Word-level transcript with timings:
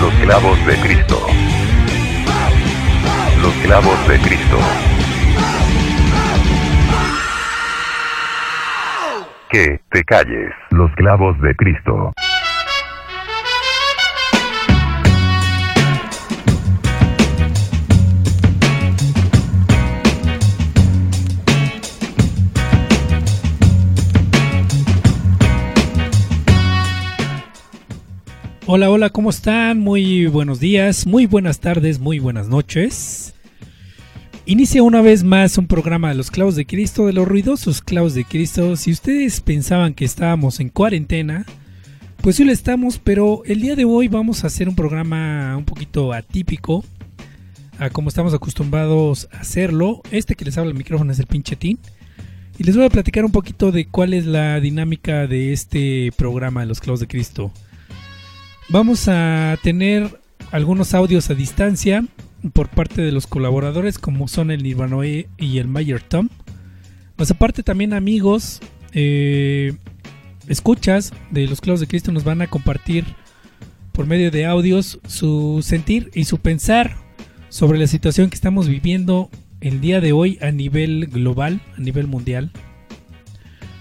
Los 0.00 0.14
clavos 0.14 0.66
de 0.66 0.76
Cristo. 0.76 1.16
Los 3.42 3.52
clavos 3.64 4.08
de 4.08 4.18
Cristo. 4.20 4.58
Que 9.50 9.80
te 9.90 10.04
calles. 10.04 10.52
Los 10.70 10.90
clavos 10.94 11.40
de 11.40 11.54
Cristo. 11.56 12.12
Hola, 28.70 28.90
hola, 28.90 29.08
¿cómo 29.08 29.30
están? 29.30 29.80
Muy 29.80 30.26
buenos 30.26 30.60
días, 30.60 31.06
muy 31.06 31.24
buenas 31.24 31.58
tardes, 31.58 31.98
muy 32.00 32.18
buenas 32.18 32.48
noches. 32.48 33.32
Inicia 34.44 34.82
una 34.82 35.00
vez 35.00 35.24
más 35.24 35.56
un 35.56 35.66
programa 35.66 36.10
de 36.10 36.16
los 36.16 36.30
clavos 36.30 36.54
de 36.54 36.66
Cristo, 36.66 37.06
de 37.06 37.14
los 37.14 37.26
ruidosos 37.26 37.80
clavos 37.80 38.12
de 38.12 38.26
Cristo. 38.26 38.76
Si 38.76 38.90
ustedes 38.92 39.40
pensaban 39.40 39.94
que 39.94 40.04
estábamos 40.04 40.60
en 40.60 40.68
cuarentena, 40.68 41.46
pues 42.20 42.36
sí 42.36 42.44
lo 42.44 42.52
estamos, 42.52 42.98
pero 43.02 43.40
el 43.46 43.62
día 43.62 43.74
de 43.74 43.86
hoy 43.86 44.06
vamos 44.08 44.44
a 44.44 44.48
hacer 44.48 44.68
un 44.68 44.76
programa 44.76 45.56
un 45.56 45.64
poquito 45.64 46.12
atípico 46.12 46.84
a 47.78 47.88
como 47.88 48.10
estamos 48.10 48.34
acostumbrados 48.34 49.30
a 49.32 49.38
hacerlo. 49.38 50.02
Este 50.10 50.34
que 50.34 50.44
les 50.44 50.58
habla 50.58 50.72
el 50.72 50.76
micrófono 50.76 51.10
es 51.10 51.18
el 51.18 51.26
pinchetín. 51.26 51.78
Y 52.58 52.64
les 52.64 52.76
voy 52.76 52.84
a 52.84 52.90
platicar 52.90 53.24
un 53.24 53.32
poquito 53.32 53.72
de 53.72 53.86
cuál 53.86 54.12
es 54.12 54.26
la 54.26 54.60
dinámica 54.60 55.26
de 55.26 55.54
este 55.54 56.12
programa 56.18 56.60
de 56.60 56.66
los 56.66 56.80
clavos 56.80 57.00
de 57.00 57.06
Cristo. 57.06 57.50
Vamos 58.70 59.08
a 59.08 59.58
tener 59.62 60.20
algunos 60.50 60.92
audios 60.92 61.30
a 61.30 61.34
distancia 61.34 62.04
por 62.52 62.68
parte 62.68 63.00
de 63.00 63.12
los 63.12 63.26
colaboradores 63.26 63.98
como 63.98 64.28
son 64.28 64.50
el 64.50 64.62
Nirvanoe 64.62 65.26
y 65.38 65.56
el 65.56 65.68
Mayer 65.68 66.02
Tom. 66.02 66.28
Más 67.16 67.30
aparte 67.30 67.62
también 67.62 67.94
amigos, 67.94 68.60
eh, 68.92 69.72
escuchas 70.48 71.14
de 71.30 71.46
los 71.46 71.62
clavos 71.62 71.80
de 71.80 71.86
Cristo 71.86 72.12
nos 72.12 72.24
van 72.24 72.42
a 72.42 72.46
compartir 72.46 73.06
por 73.92 74.06
medio 74.06 74.30
de 74.30 74.44
audios 74.44 75.00
su 75.06 75.60
sentir 75.62 76.10
y 76.12 76.24
su 76.24 76.36
pensar 76.36 76.94
sobre 77.48 77.78
la 77.78 77.86
situación 77.86 78.28
que 78.28 78.36
estamos 78.36 78.68
viviendo 78.68 79.30
el 79.62 79.80
día 79.80 80.02
de 80.02 80.12
hoy 80.12 80.38
a 80.42 80.50
nivel 80.50 81.06
global, 81.06 81.62
a 81.74 81.80
nivel 81.80 82.06
mundial. 82.06 82.50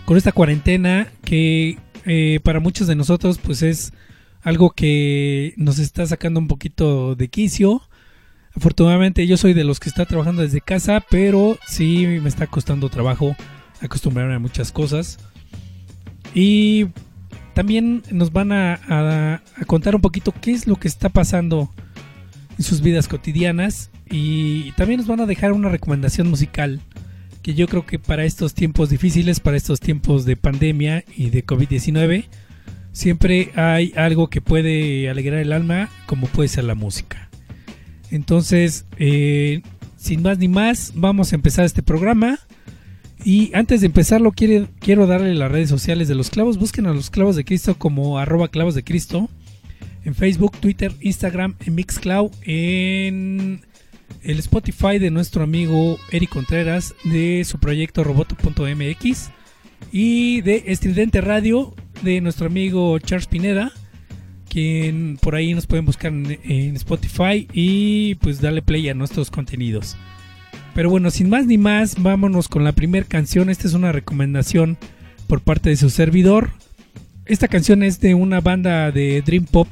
Con 0.06 0.16
esta 0.16 0.32
cuarentena 0.32 1.10
que 1.26 1.78
eh, 2.06 2.40
para 2.42 2.62
muchos 2.62 2.88
de 2.88 2.96
nosotros 2.96 3.38
pues 3.38 3.62
es 3.64 3.92
algo 4.48 4.70
que 4.70 5.54
nos 5.58 5.78
está 5.78 6.08
sacando 6.08 6.40
un 6.40 6.48
poquito 6.48 7.16
de 7.16 7.28
quicio. 7.28 7.82
Afortunadamente 8.56 9.28
yo 9.28 9.36
soy 9.36 9.52
de 9.52 9.66
los 9.66 9.82
que 9.82 9.90
está 9.90 10.06
trabajando 10.06 10.42
desde 10.42 10.62
casa, 10.62 11.04
pero 11.10 11.60
sí 11.68 12.08
me 12.22 12.30
está 12.30 12.48
costando 12.48 12.88
trabajo 12.88 13.36
acostumbrarme 13.82 14.36
a 14.36 14.40
muchas 14.40 14.72
cosas. 14.72 15.20
Y 16.34 16.86
también 17.54 18.04
nos 18.10 18.32
van 18.32 18.54
a, 18.54 19.42
contar 19.66 19.96
un 19.96 20.02
poquito 20.02 20.34
qué 20.40 20.52
es 20.52 20.66
lo 20.66 20.78
que 20.78 20.88
está 20.88 21.10
pasando 21.10 21.70
en 22.58 22.64
sus 22.64 22.80
vidas 22.80 23.10
cotidianas. 23.10 23.90
Y 24.10 24.72
también 24.78 25.02
nos 25.02 25.08
van 25.08 25.20
a 25.20 25.26
dejar 25.26 25.52
una 25.52 25.68
recomendación 25.68 26.30
musical 26.30 26.80
que 27.42 27.54
yo 27.54 27.68
creo 27.68 27.86
que 27.86 28.00
para 28.00 28.24
estos 28.24 28.54
tiempos 28.54 28.90
difíciles, 28.90 29.42
para 29.42 29.58
estos 29.58 29.82
tiempos 29.82 30.24
de 30.24 30.38
pandemia 30.38 31.04
y 31.18 31.32
de 31.32 31.46
COVID-19, 31.46 32.28
siempre 32.98 33.52
hay 33.56 33.94
algo 33.96 34.28
que 34.28 34.42
puede 34.42 35.08
alegrar 35.08 35.40
el 35.40 35.54
alma, 35.54 35.90
como 36.08 36.26
puede 36.26 36.50
ser 36.50 36.64
la 36.64 36.74
música. 36.74 37.30
Entonces, 38.10 38.86
eh, 38.98 39.62
sin 39.98 40.24
más 40.24 40.40
ni 40.40 40.48
más, 40.48 40.94
vamos 40.96 41.32
a 41.32 41.36
empezar 41.36 41.66
este 41.66 41.84
programa. 41.84 42.40
Y 43.24 43.52
antes 43.54 43.82
de 43.82 43.88
empezarlo, 43.88 44.32
quiero, 44.32 44.68
quiero 44.80 45.06
darle 45.06 45.36
las 45.36 45.52
redes 45.52 45.70
sociales 45.70 46.08
de 46.08 46.16
los 46.16 46.32
clavos. 46.32 46.58
Busquen 46.58 46.88
a 46.88 46.94
los 46.94 47.12
clavos 47.12 47.36
de 47.36 47.46
Cristo 47.46 47.78
como 47.78 48.18
arroba 48.18 48.48
clavos 48.48 48.74
de 48.74 48.84
Cristo. 48.84 49.30
En 50.04 50.16
Facebook, 50.16 50.58
Twitter, 50.60 50.92
Instagram, 51.00 51.56
en 51.66 51.76
Mixcloud, 51.76 52.32
en 52.46 53.62
el 54.24 54.40
Spotify 54.40 54.98
de 54.98 55.12
nuestro 55.12 55.44
amigo 55.44 56.00
Eric 56.12 56.32
Contreras 56.32 56.96
de 57.04 57.44
su 57.46 57.60
proyecto 57.60 58.04
roboto.mx 58.04 59.30
y 59.92 60.42
de 60.42 60.64
Estridente 60.68 61.22
Radio 61.22 61.76
de 62.02 62.22
nuestro 62.22 62.48
amigo 62.48 62.98
Charles 63.00 63.28
Pineda, 63.28 63.72
quien 64.50 65.18
por 65.22 65.36
ahí 65.36 65.54
nos 65.54 65.68
pueden 65.68 65.86
buscar 65.86 66.12
en, 66.12 66.76
Spotify 66.76 67.48
y 67.54 68.16
pues 68.16 68.42
darle 68.42 68.62
play 68.62 68.90
a 68.90 68.94
nuestros 68.94 69.32
contenidos. 69.32 69.98
Pero 70.74 70.90
bueno, 70.90 71.10
sin 71.10 71.30
más 71.30 71.46
ni 71.46 71.58
más, 71.58 72.02
vámonos 72.02 72.48
con 72.48 72.64
la 72.64 72.72
primera 72.72 73.06
canción. 73.06 73.50
Esta 73.50 73.68
es 73.68 73.74
una 73.74 73.92
recomendación 73.92 74.78
por 75.28 75.42
parte 75.42 75.70
de 75.70 75.76
su 75.76 75.90
servidor. 75.90 76.50
Esta 77.26 77.48
canción 77.48 77.84
es 77.84 78.00
de 78.00 78.14
una 78.14 78.42
banda 78.42 78.92
de 78.92 79.22
Dream 79.22 79.46
Pop 79.46 79.68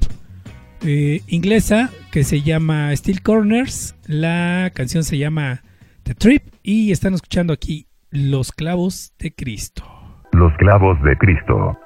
eh, 0.81 1.21
inglesa 1.27 1.89
que 2.11 2.23
se 2.23 2.41
llama 2.41 2.95
Steel 2.95 3.21
Corners. 3.21 3.95
La 4.07 4.71
canción 4.73 5.03
se 5.03 5.17
llama 5.17 5.63
The 6.03 6.15
Trip 6.15 6.43
y 6.63 6.91
están 6.91 7.13
escuchando 7.13 7.53
aquí 7.53 7.87
Los 8.09 8.51
Clavos 8.51 9.13
de 9.19 9.33
Cristo. 9.33 9.83
Los 10.33 10.53
Clavos 10.57 11.01
de 11.03 11.17
Cristo. 11.17 11.77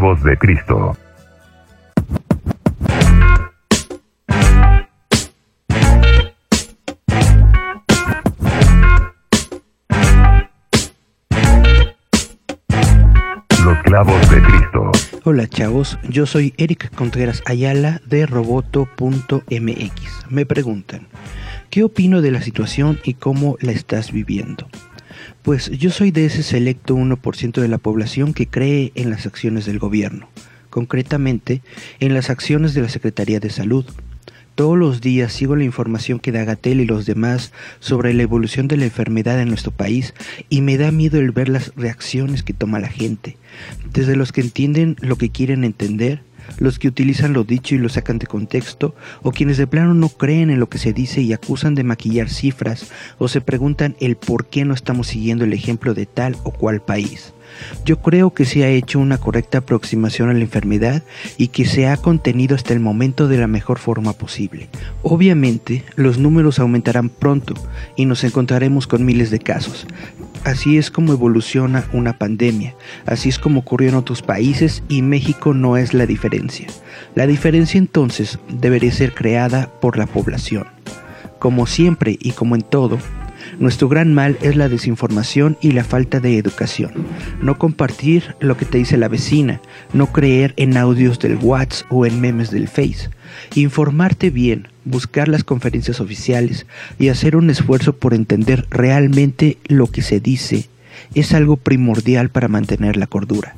Voz 0.00 0.22
de 0.24 0.36
Cristo. 0.38 0.96
Los 13.64 13.78
clavos 13.84 14.30
de 14.30 14.42
Cristo. 14.42 14.90
Hola 15.24 15.46
chavos, 15.46 15.96
yo 16.08 16.26
soy 16.26 16.52
Eric 16.56 16.92
Contreras 16.94 17.42
Ayala 17.46 18.00
de 18.06 18.26
roboto.mx. 18.26 20.26
Me 20.28 20.44
preguntan, 20.44 21.06
¿qué 21.70 21.84
opino 21.84 22.20
de 22.20 22.32
la 22.32 22.42
situación 22.42 22.98
y 23.04 23.14
cómo 23.14 23.56
la 23.60 23.70
estás 23.70 24.10
viviendo? 24.10 24.66
Pues 25.42 25.72
yo 25.72 25.90
soy 25.90 26.12
de 26.12 26.24
ese 26.24 26.44
selecto 26.44 26.94
1% 26.94 27.60
de 27.60 27.66
la 27.66 27.78
población 27.78 28.32
que 28.32 28.46
cree 28.46 28.92
en 28.94 29.10
las 29.10 29.26
acciones 29.26 29.66
del 29.66 29.80
gobierno, 29.80 30.28
concretamente 30.70 31.62
en 31.98 32.14
las 32.14 32.30
acciones 32.30 32.74
de 32.74 32.82
la 32.82 32.88
Secretaría 32.88 33.40
de 33.40 33.50
Salud. 33.50 33.84
Todos 34.54 34.78
los 34.78 35.00
días 35.00 35.32
sigo 35.32 35.56
la 35.56 35.64
información 35.64 36.20
que 36.20 36.30
da 36.30 36.44
Gatel 36.44 36.80
y 36.80 36.84
los 36.84 37.06
demás 37.06 37.52
sobre 37.80 38.14
la 38.14 38.22
evolución 38.22 38.68
de 38.68 38.76
la 38.76 38.84
enfermedad 38.84 39.40
en 39.40 39.48
nuestro 39.48 39.72
país 39.72 40.14
y 40.48 40.60
me 40.60 40.78
da 40.78 40.92
miedo 40.92 41.18
el 41.18 41.32
ver 41.32 41.48
las 41.48 41.72
reacciones 41.74 42.44
que 42.44 42.52
toma 42.52 42.78
la 42.78 42.88
gente, 42.88 43.36
desde 43.92 44.14
los 44.14 44.30
que 44.30 44.42
entienden 44.42 44.94
lo 45.00 45.16
que 45.16 45.30
quieren 45.30 45.64
entender 45.64 46.22
los 46.58 46.78
que 46.78 46.88
utilizan 46.88 47.32
lo 47.32 47.44
dicho 47.44 47.74
y 47.74 47.78
lo 47.78 47.88
sacan 47.88 48.18
de 48.18 48.26
contexto, 48.26 48.94
o 49.22 49.32
quienes 49.32 49.56
de 49.56 49.66
plano 49.66 49.94
no 49.94 50.08
creen 50.08 50.50
en 50.50 50.60
lo 50.60 50.68
que 50.68 50.78
se 50.78 50.92
dice 50.92 51.22
y 51.22 51.32
acusan 51.32 51.74
de 51.74 51.84
maquillar 51.84 52.28
cifras, 52.28 52.90
o 53.18 53.28
se 53.28 53.40
preguntan 53.40 53.96
el 54.00 54.16
por 54.16 54.46
qué 54.46 54.64
no 54.64 54.74
estamos 54.74 55.08
siguiendo 55.08 55.44
el 55.44 55.52
ejemplo 55.52 55.94
de 55.94 56.06
tal 56.06 56.36
o 56.44 56.50
cual 56.50 56.82
país. 56.82 57.32
Yo 57.84 58.00
creo 58.00 58.32
que 58.32 58.44
se 58.44 58.64
ha 58.64 58.68
hecho 58.68 58.98
una 58.98 59.18
correcta 59.18 59.58
aproximación 59.58 60.30
a 60.30 60.32
la 60.32 60.40
enfermedad 60.40 61.02
y 61.36 61.48
que 61.48 61.64
se 61.64 61.86
ha 61.86 61.96
contenido 61.96 62.54
hasta 62.54 62.72
el 62.72 62.80
momento 62.80 63.28
de 63.28 63.38
la 63.38 63.46
mejor 63.46 63.78
forma 63.78 64.12
posible. 64.12 64.68
Obviamente, 65.02 65.84
los 65.96 66.18
números 66.18 66.58
aumentarán 66.58 67.08
pronto 67.08 67.54
y 67.96 68.06
nos 68.06 68.24
encontraremos 68.24 68.86
con 68.86 69.04
miles 69.04 69.30
de 69.30 69.38
casos. 69.38 69.86
Así 70.44 70.76
es 70.76 70.90
como 70.90 71.12
evoluciona 71.12 71.84
una 71.92 72.18
pandemia, 72.18 72.74
así 73.06 73.28
es 73.28 73.38
como 73.38 73.60
ocurrió 73.60 73.90
en 73.90 73.94
otros 73.94 74.22
países 74.22 74.82
y 74.88 75.00
México 75.00 75.54
no 75.54 75.76
es 75.76 75.94
la 75.94 76.04
diferencia. 76.04 76.66
La 77.14 77.28
diferencia 77.28 77.78
entonces 77.78 78.40
debería 78.48 78.90
ser 78.90 79.14
creada 79.14 79.68
por 79.80 79.96
la 79.96 80.06
población. 80.06 80.66
Como 81.38 81.66
siempre 81.66 82.18
y 82.20 82.32
como 82.32 82.56
en 82.56 82.62
todo, 82.62 82.98
nuestro 83.60 83.88
gran 83.88 84.14
mal 84.14 84.36
es 84.40 84.56
la 84.56 84.68
desinformación 84.68 85.56
y 85.60 85.72
la 85.72 85.84
falta 85.84 86.18
de 86.18 86.36
educación. 86.36 86.92
No 87.40 87.58
compartir 87.58 88.34
lo 88.40 88.56
que 88.56 88.64
te 88.64 88.78
dice 88.78 88.96
la 88.96 89.08
vecina, 89.08 89.60
no 89.92 90.12
creer 90.12 90.54
en 90.56 90.76
audios 90.76 91.20
del 91.20 91.36
WhatsApp 91.36 91.86
o 91.92 92.04
en 92.04 92.20
memes 92.20 92.50
del 92.50 92.66
Face. 92.66 93.10
Informarte 93.54 94.30
bien, 94.30 94.68
buscar 94.84 95.28
las 95.28 95.44
conferencias 95.44 96.00
oficiales 96.00 96.66
y 96.98 97.08
hacer 97.08 97.36
un 97.36 97.50
esfuerzo 97.50 97.94
por 97.94 98.14
entender 98.14 98.66
realmente 98.70 99.58
lo 99.66 99.86
que 99.86 100.02
se 100.02 100.20
dice 100.20 100.68
es 101.14 101.32
algo 101.32 101.56
primordial 101.56 102.30
para 102.30 102.48
mantener 102.48 102.96
la 102.96 103.06
cordura. 103.06 103.54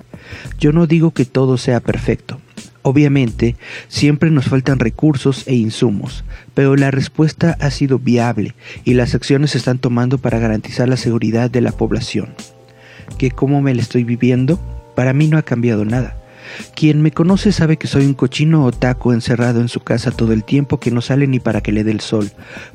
Yo 0.58 0.72
no 0.72 0.86
digo 0.86 1.12
que 1.12 1.24
todo 1.24 1.58
sea 1.58 1.80
perfecto, 1.80 2.40
Obviamente, 2.86 3.56
siempre 3.88 4.30
nos 4.30 4.44
faltan 4.44 4.78
recursos 4.78 5.48
e 5.48 5.54
insumos, 5.54 6.22
pero 6.52 6.76
la 6.76 6.90
respuesta 6.90 7.56
ha 7.58 7.70
sido 7.70 7.98
viable 7.98 8.54
y 8.84 8.92
las 8.92 9.14
acciones 9.14 9.52
se 9.52 9.58
están 9.58 9.78
tomando 9.78 10.18
para 10.18 10.38
garantizar 10.38 10.86
la 10.86 10.98
seguridad 10.98 11.50
de 11.50 11.62
la 11.62 11.72
población. 11.72 12.34
¿Que 13.16 13.30
cómo 13.30 13.62
me 13.62 13.72
la 13.72 13.80
estoy 13.80 14.04
viviendo? 14.04 14.60
Para 14.94 15.14
mí 15.14 15.28
no 15.28 15.38
ha 15.38 15.42
cambiado 15.42 15.86
nada. 15.86 16.18
Quien 16.74 17.02
me 17.02 17.10
conoce 17.10 17.52
sabe 17.52 17.76
que 17.76 17.86
soy 17.86 18.06
un 18.06 18.14
cochino 18.14 18.64
otaku 18.64 19.12
encerrado 19.12 19.60
en 19.60 19.68
su 19.68 19.80
casa 19.80 20.10
todo 20.10 20.32
el 20.32 20.44
tiempo 20.44 20.80
que 20.80 20.90
no 20.90 21.00
sale 21.00 21.26
ni 21.26 21.40
para 21.40 21.60
que 21.60 21.72
le 21.72 21.84
dé 21.84 21.90
el 21.90 22.00
sol. 22.00 22.30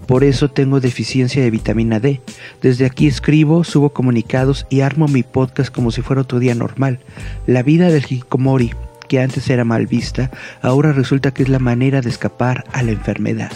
Por 0.07 0.23
eso 0.23 0.49
tengo 0.49 0.79
deficiencia 0.79 1.41
de 1.41 1.51
vitamina 1.51 1.99
D. 1.99 2.21
Desde 2.61 2.85
aquí 2.85 3.07
escribo, 3.07 3.63
subo 3.63 3.91
comunicados 3.91 4.65
y 4.69 4.81
armo 4.81 5.07
mi 5.07 5.23
podcast 5.23 5.73
como 5.73 5.91
si 5.91 6.01
fuera 6.01 6.21
otro 6.21 6.39
día 6.39 6.55
normal. 6.55 6.99
La 7.45 7.63
vida 7.63 7.89
del 7.89 8.03
hikikomori, 8.03 8.73
que 9.07 9.19
antes 9.19 9.49
era 9.49 9.65
mal 9.65 9.87
vista, 9.87 10.31
ahora 10.61 10.93
resulta 10.93 11.31
que 11.31 11.43
es 11.43 11.49
la 11.49 11.59
manera 11.59 12.01
de 12.01 12.09
escapar 12.09 12.63
a 12.71 12.83
la 12.83 12.91
enfermedad. 12.91 13.51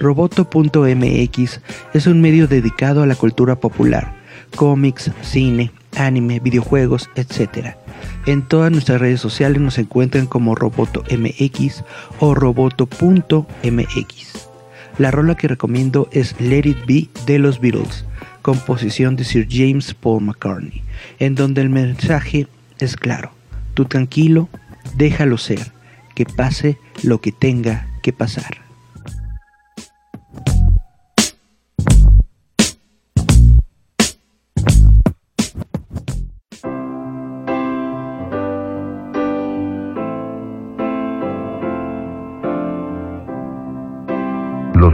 Roboto.mx 0.00 1.60
es 1.92 2.06
un 2.06 2.20
medio 2.20 2.48
dedicado 2.48 3.02
a 3.02 3.06
la 3.06 3.14
cultura 3.14 3.56
popular, 3.56 4.14
cómics, 4.56 5.10
cine, 5.20 5.72
anime, 5.96 6.40
videojuegos, 6.40 7.10
etc. 7.16 7.76
En 8.26 8.42
todas 8.42 8.70
nuestras 8.70 9.00
redes 9.00 9.20
sociales 9.20 9.60
nos 9.60 9.78
encuentran 9.78 10.26
como 10.26 10.54
RobotoMX 10.54 11.84
o 12.18 12.34
Roboto.mx. 12.34 14.48
La 14.98 15.10
rola 15.10 15.34
que 15.34 15.48
recomiendo 15.48 16.08
es 16.12 16.38
Let 16.40 16.66
It 16.66 16.86
Be 16.86 17.08
de 17.26 17.38
los 17.38 17.60
Beatles, 17.60 18.04
composición 18.42 19.16
de 19.16 19.24
Sir 19.24 19.46
James 19.50 19.94
Paul 19.94 20.24
McCartney, 20.24 20.82
en 21.18 21.34
donde 21.34 21.62
el 21.62 21.70
mensaje 21.70 22.46
es 22.78 22.96
claro 22.96 23.32
Tú 23.74 23.84
tranquilo, 23.84 24.48
déjalo 24.96 25.38
ser, 25.38 25.72
que 26.14 26.24
pase 26.24 26.78
lo 27.02 27.20
que 27.20 27.32
tenga 27.32 27.88
que 28.02 28.12
pasar. 28.12 28.69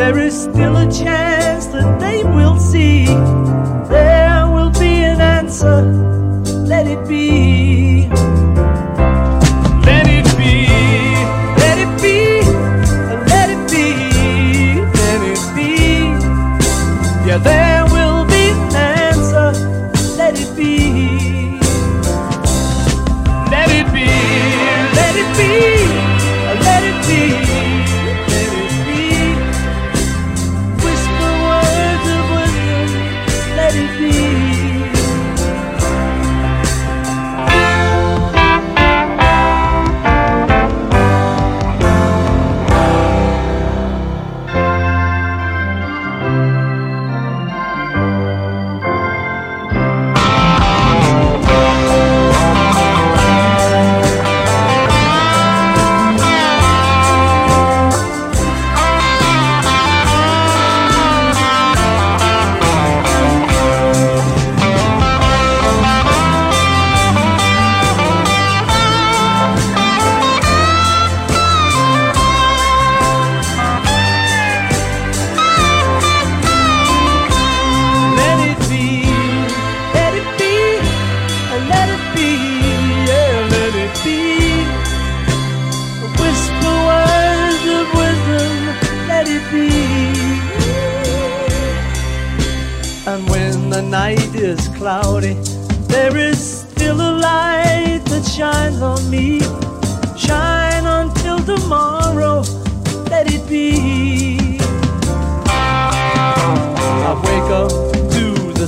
there 0.00 0.18
is 0.18 0.44
still 0.44 0.78
a 0.78 0.90
chance 0.90 1.66
that 1.66 2.00
they 2.00 2.24
will 2.24 2.58
see. 2.58 3.04
There 3.04 4.48
will 4.48 4.70
be 4.70 4.94
an 5.04 5.20
answer, 5.20 5.89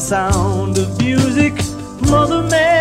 sound 0.03 0.79
of 0.79 0.99
music. 0.99 1.55
Mother 2.11 2.43
Mary 2.51 2.72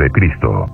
de 0.00 0.10
Cristo. 0.10 0.66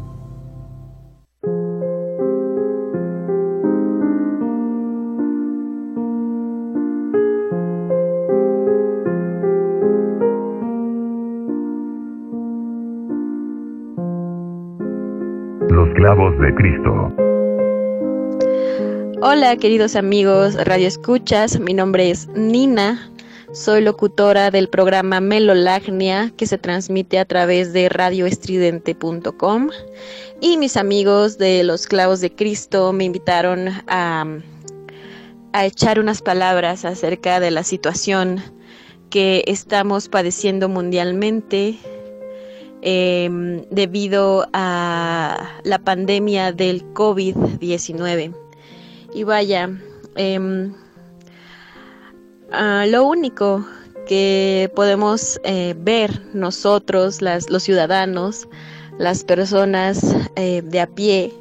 Los 15.69 15.89
clavos 15.95 16.39
de 16.39 16.55
Cristo. 16.55 17.13
Hola 19.23 19.57
queridos 19.57 19.97
amigos 19.97 20.55
Radio 20.65 20.87
Escuchas, 20.87 21.59
mi 21.59 21.75
nombre 21.75 22.11
es 22.11 22.29
Nina, 22.29 23.11
soy 23.57 23.81
locutora 23.81 24.51
del 24.51 24.69
programa 24.69 25.19
Melolagnia 25.19 26.31
que 26.37 26.47
se 26.47 26.59
transmite 26.59 27.19
a 27.19 27.25
través 27.25 27.73
de 27.73 27.89
radioestridente.com 27.89 29.71
y 30.43 30.59
mis 30.59 30.77
amigos 30.77 31.39
de 31.39 31.65
los 31.65 31.87
clavos 31.87 32.21
de 32.21 32.35
Cristo 32.35 32.93
me 32.93 33.05
invitaron 33.05 33.69
a, 33.87 34.27
a 35.55 35.65
echar 35.65 35.99
unas 35.99 36.21
palabras 36.21 36.85
acerca 36.85 37.41
de 37.41 37.51
la 37.51 37.63
situación 37.63 38.43
que 39.09 39.43
estamos 39.47 40.11
padeciendo 40.11 40.69
mundialmente 40.69 41.79
eh, 42.83 43.65
debido 43.71 44.47
a 44.53 45.61
la 45.65 45.79
pandemia 45.79 46.53
del 46.53 46.85
COVID-19. 46.93 48.37
Y 49.15 49.23
vaya, 49.25 49.71
eh, 50.15 50.71
uh, 52.59 52.91
lo 52.91 53.05
único 53.05 53.65
que 54.07 54.71
podemos 54.75 55.41
eh, 55.45 55.75
ver 55.77 56.23
nosotros, 56.33 57.21
los 57.21 57.63
ciudadanos, 57.63 58.49
las 58.99 59.25
personas 59.25 60.17
eh, 60.37 60.63
de 60.65 60.81
a 60.81 60.87
pie, 60.87 61.33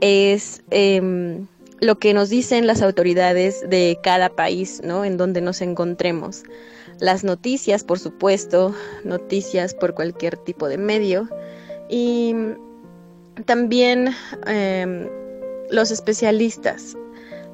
es 0.00 0.62
eh, 0.70 1.42
lo 1.80 1.98
que 1.98 2.14
nos 2.14 2.30
dicen 2.30 2.66
las 2.66 2.82
autoridades 2.82 3.68
de 3.68 3.98
cada 4.02 4.30
país, 4.30 4.80
¿no? 4.84 5.04
En 5.04 5.16
donde 5.16 5.40
nos 5.40 5.60
encontremos. 5.60 6.44
Las 7.00 7.24
noticias, 7.24 7.84
por 7.84 7.98
supuesto, 7.98 8.74
noticias 9.04 9.74
por 9.74 9.94
cualquier 9.94 10.36
tipo 10.36 10.68
de 10.68 10.78
medio. 10.78 11.28
Y 11.88 12.34
también 13.46 14.14
em, 14.46 15.08
los 15.70 15.90
especialistas, 15.90 16.96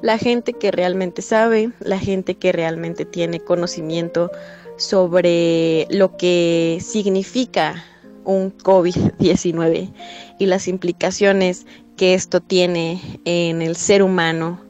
la 0.01 0.17
gente 0.17 0.53
que 0.53 0.71
realmente 0.71 1.21
sabe, 1.21 1.71
la 1.79 1.99
gente 1.99 2.35
que 2.35 2.51
realmente 2.51 3.05
tiene 3.05 3.39
conocimiento 3.39 4.31
sobre 4.77 5.87
lo 5.89 6.17
que 6.17 6.79
significa 6.81 7.83
un 8.23 8.55
COVID-19 8.55 9.91
y 10.37 10.45
las 10.45 10.67
implicaciones 10.67 11.65
que 11.95 12.13
esto 12.13 12.41
tiene 12.41 13.01
en 13.25 13.61
el 13.61 13.75
ser 13.75 14.03
humano, 14.03 14.61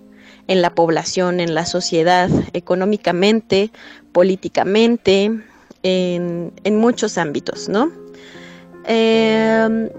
en 0.48 0.62
la 0.62 0.74
población, 0.74 1.42
en 1.42 1.54
la 1.54 1.66
sociedad, 1.66 2.30
económicamente, 2.54 3.72
políticamente, 4.14 5.32
en, 5.84 6.54
muchos 6.78 7.18
ámbitos, 7.18 7.68
¿no? 7.68 7.92
Eh, 8.86 9.90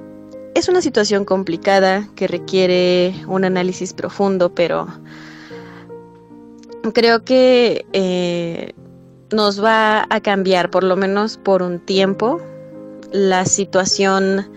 es 0.58 0.68
una 0.68 0.82
situación 0.82 1.24
complicada 1.24 2.08
que 2.16 2.26
requiere 2.26 3.14
un 3.28 3.44
análisis 3.44 3.92
profundo, 3.92 4.52
pero 4.52 4.88
creo 6.92 7.24
que 7.24 7.86
eh, 7.92 8.72
nos 9.30 9.62
va 9.62 10.04
a 10.10 10.20
cambiar, 10.20 10.70
por 10.70 10.82
lo 10.82 10.96
menos 10.96 11.36
por 11.36 11.62
un 11.62 11.78
tiempo, 11.78 12.40
la 13.12 13.44
situación 13.44 14.50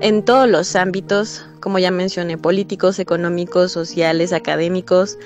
en 0.00 0.24
todos 0.24 0.48
los 0.48 0.74
ámbitos, 0.74 1.46
como 1.60 1.78
ya 1.78 1.92
mencioné, 1.92 2.36
políticos, 2.36 2.98
económicos, 2.98 3.70
sociales, 3.70 4.32
académicos, 4.32 5.18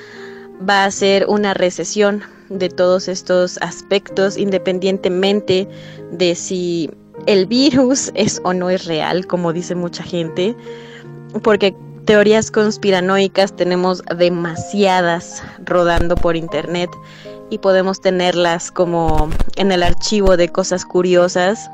va 0.68 0.84
a 0.84 0.90
ser 0.90 1.24
una 1.26 1.54
recesión 1.54 2.22
de 2.50 2.68
todos 2.68 3.08
estos 3.08 3.56
aspectos, 3.62 4.36
independientemente 4.36 5.66
de 6.10 6.34
si 6.34 6.90
el 7.26 7.46
virus 7.46 8.10
es 8.14 8.40
o 8.44 8.52
no 8.52 8.70
es 8.70 8.86
real, 8.86 9.26
como 9.26 9.52
dice 9.52 9.74
mucha 9.74 10.02
gente, 10.02 10.56
porque 11.42 11.74
teorías 12.04 12.50
conspiranoicas 12.50 13.54
tenemos 13.54 14.02
demasiadas 14.16 15.42
rodando 15.64 16.16
por 16.16 16.36
internet 16.36 16.90
y 17.50 17.58
podemos 17.58 18.00
tenerlas 18.00 18.70
como 18.70 19.30
en 19.56 19.72
el 19.72 19.82
archivo 19.82 20.36
de 20.36 20.48
cosas 20.48 20.84
curiosas. 20.84 21.70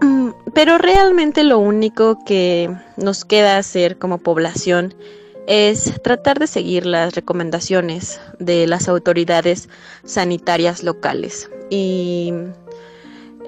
Mm, 0.00 0.30
pero 0.54 0.78
realmente 0.78 1.44
lo 1.44 1.58
único 1.58 2.18
que 2.24 2.74
nos 2.96 3.24
queda 3.24 3.58
hacer 3.58 3.98
como 3.98 4.18
población 4.18 4.94
es 5.46 5.92
tratar 6.02 6.38
de 6.38 6.46
seguir 6.48 6.86
las 6.86 7.14
recomendaciones 7.14 8.20
de 8.40 8.66
las 8.66 8.88
autoridades 8.88 9.68
sanitarias 10.04 10.82
locales 10.82 11.48
y 11.70 12.32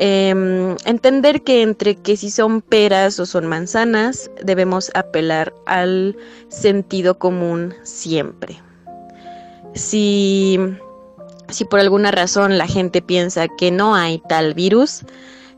eh, 0.00 0.76
entender 0.84 1.42
que 1.42 1.62
entre 1.62 1.96
que 1.96 2.16
si 2.16 2.30
son 2.30 2.60
peras 2.62 3.18
o 3.18 3.26
son 3.26 3.46
manzanas, 3.46 4.30
debemos 4.44 4.92
apelar 4.94 5.52
al 5.66 6.16
sentido 6.48 7.18
común 7.18 7.74
siempre. 7.82 8.62
Si, 9.74 10.56
si 11.48 11.64
por 11.64 11.80
alguna 11.80 12.12
razón 12.12 12.58
la 12.58 12.68
gente 12.68 13.02
piensa 13.02 13.48
que 13.48 13.72
no 13.72 13.96
hay 13.96 14.22
tal 14.28 14.54
virus, 14.54 15.02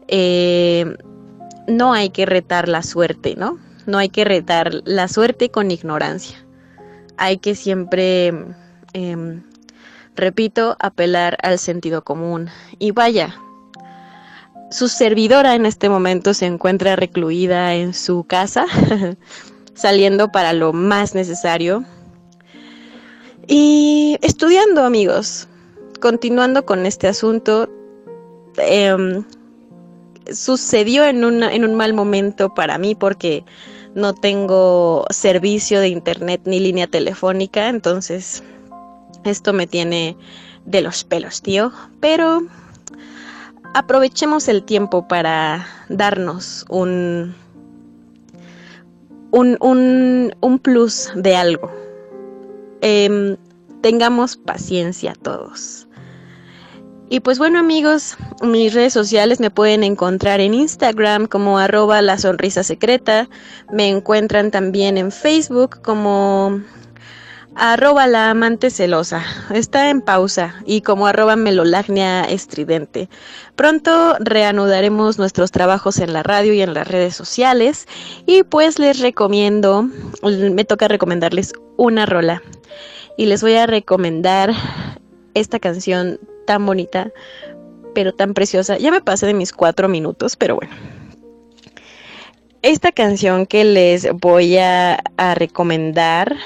eh, 0.09 0.97
no 1.69 1.93
hay 1.93 2.09
que 2.09 2.25
retar 2.25 2.67
la 2.67 2.83
suerte, 2.83 3.35
¿no? 3.37 3.59
No 3.85 3.99
hay 3.99 4.09
que 4.09 4.25
retar 4.25 4.73
la 4.87 5.09
suerte 5.09 5.51
con 5.51 5.71
ignorancia. 5.71 6.43
Hay 7.19 7.37
que 7.37 7.55
siempre, 7.55 8.33
eh, 8.95 9.43
repito, 10.17 10.77
apelar 10.81 11.37
al 11.43 11.59
sentido 11.59 12.03
común. 12.03 12.49
Y 12.79 12.93
vaya, 12.93 13.35
su 14.71 14.89
servidora 14.89 15.55
en 15.55 15.67
este 15.67 15.89
momento 15.89 16.33
se 16.33 16.47
encuentra 16.47 16.97
recluida 16.97 17.75
en 17.75 17.93
su 17.93 18.25
casa, 18.25 18.67
saliendo 19.75 20.31
para 20.31 20.53
lo 20.53 20.73
más 20.73 21.15
necesario. 21.15 21.85
Y 23.49 24.17
estudiando, 24.23 24.85
amigos, 24.85 25.49
continuando 26.01 26.65
con 26.65 26.87
este 26.87 27.09
asunto, 27.09 27.69
eh, 28.59 29.23
sucedió 30.33 31.05
en, 31.05 31.43
en 31.43 31.65
un 31.65 31.75
mal 31.75 31.93
momento 31.93 32.55
para 32.55 32.79
mí 32.79 32.95
porque 32.95 33.45
no 33.95 34.15
tengo 34.15 35.05
servicio 35.11 35.81
de 35.81 35.89
internet 35.89 36.43
ni 36.45 36.61
línea 36.61 36.87
telefónica, 36.87 37.69
entonces 37.69 38.45
esto 39.25 39.53
me 39.53 39.67
tiene 39.67 40.17
de 40.65 40.81
los 40.81 41.03
pelos, 41.03 41.43
tío. 41.43 41.73
Pero 41.99 42.43
aprovechemos 43.75 44.49
el 44.49 44.63
tiempo 44.63 45.07
para 45.09 45.67
darnos 45.89 46.65
un, 46.69 47.35
un, 49.31 49.57
un, 49.61 50.35
un 50.41 50.59
plus 50.59 51.11
de 51.15 51.37
algo. 51.37 51.71
Eh, 52.83 53.37
tengamos 53.81 54.37
paciencia 54.37 55.15
todos. 55.23 55.87
Y 57.13 57.19
pues 57.19 57.41
bueno 57.41 57.59
amigos, 57.59 58.17
mis 58.41 58.73
redes 58.73 58.93
sociales 58.93 59.41
me 59.41 59.51
pueden 59.51 59.83
encontrar 59.83 60.39
en 60.39 60.55
Instagram 60.55 61.27
como 61.27 61.59
arroba 61.59 62.03
la 62.03 62.19
sonrisa 62.19 62.63
secreta, 62.63 63.29
me 63.73 63.89
encuentran 63.89 64.53
también 64.53 64.97
en 64.97 65.11
Facebook 65.11 65.83
como 65.83 66.61
arroba 67.55 68.07
la 68.07 68.31
amante 68.31 68.71
celosa, 68.71 69.25
está 69.53 69.91
en 69.91 70.01
pausa 70.01 70.55
y 70.67 70.83
como 70.83 71.07
arroba 71.07 71.37
melolagnia 71.37 72.25
estridente. 72.25 73.09
Pronto 73.57 74.17
reanudaremos 74.21 75.19
nuestros 75.19 75.51
trabajos 75.51 75.99
en 75.99 76.13
la 76.13 76.23
radio 76.23 76.53
y 76.53 76.63
en 76.63 76.75
las 76.75 76.89
redes 76.89 77.15
sociales 77.15 77.87
y 78.27 78.43
pues 78.45 78.79
les 78.79 79.01
recomiendo, 79.01 79.89
me 80.23 80.65
toca 80.65 80.89
recomendarles 80.89 81.53
una 81.77 82.07
rola 82.07 82.43
y 83.17 83.27
les 83.27 83.43
voy 83.43 83.55
a 83.55 83.67
recomendar 83.67 84.53
esta 85.35 85.59
canción 85.59 86.19
tan 86.47 86.65
bonita, 86.65 87.11
pero 87.95 88.13
tan 88.13 88.35
preciosa. 88.35 88.79
Ya 88.79 88.91
me 88.91 89.01
pasé 89.01 89.27
de 89.27 89.35
mis 89.35 89.53
cuatro 89.53 89.89
minutos, 89.89 90.37
pero 90.37 90.57
bueno. 90.57 90.73
Esta 92.63 92.93
canción 92.93 93.47
que 93.47 93.65
les 93.65 94.11
voy 94.13 94.59
a, 94.59 95.01
a 95.17 95.35
recomendar 95.35 96.37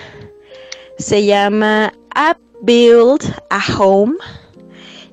se 0.98 1.24
llama 1.24 1.92
A 2.14 2.36
Build 2.62 3.22
a 3.50 3.60
Home 3.78 4.14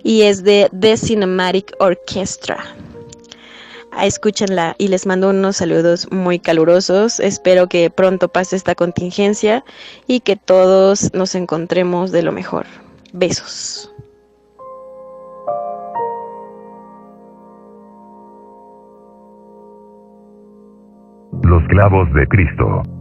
y 0.03 0.21
es 0.21 0.43
de 0.43 0.69
The 0.79 0.95
Cinematic 0.95 1.73
Orchestra. 1.79 2.57
Ah, 3.91 4.05
escúchenla 4.05 4.75
y 4.77 4.87
les 4.87 5.05
mando 5.05 5.29
unos 5.31 5.57
saludos 5.57 6.07
muy 6.11 6.39
calurosos. 6.39 7.19
Espero 7.19 7.67
que 7.67 7.89
pronto 7.89 8.29
pase 8.29 8.55
esta 8.55 8.75
contingencia 8.75 9.65
y 10.07 10.21
que 10.21 10.37
todos 10.37 11.13
nos 11.13 11.35
encontremos 11.35 12.11
de 12.11 12.23
lo 12.23 12.31
mejor. 12.31 12.65
Besos. 13.11 13.91
Los 21.43 21.63
clavos 21.67 22.13
de 22.13 22.27
Cristo. 22.27 23.00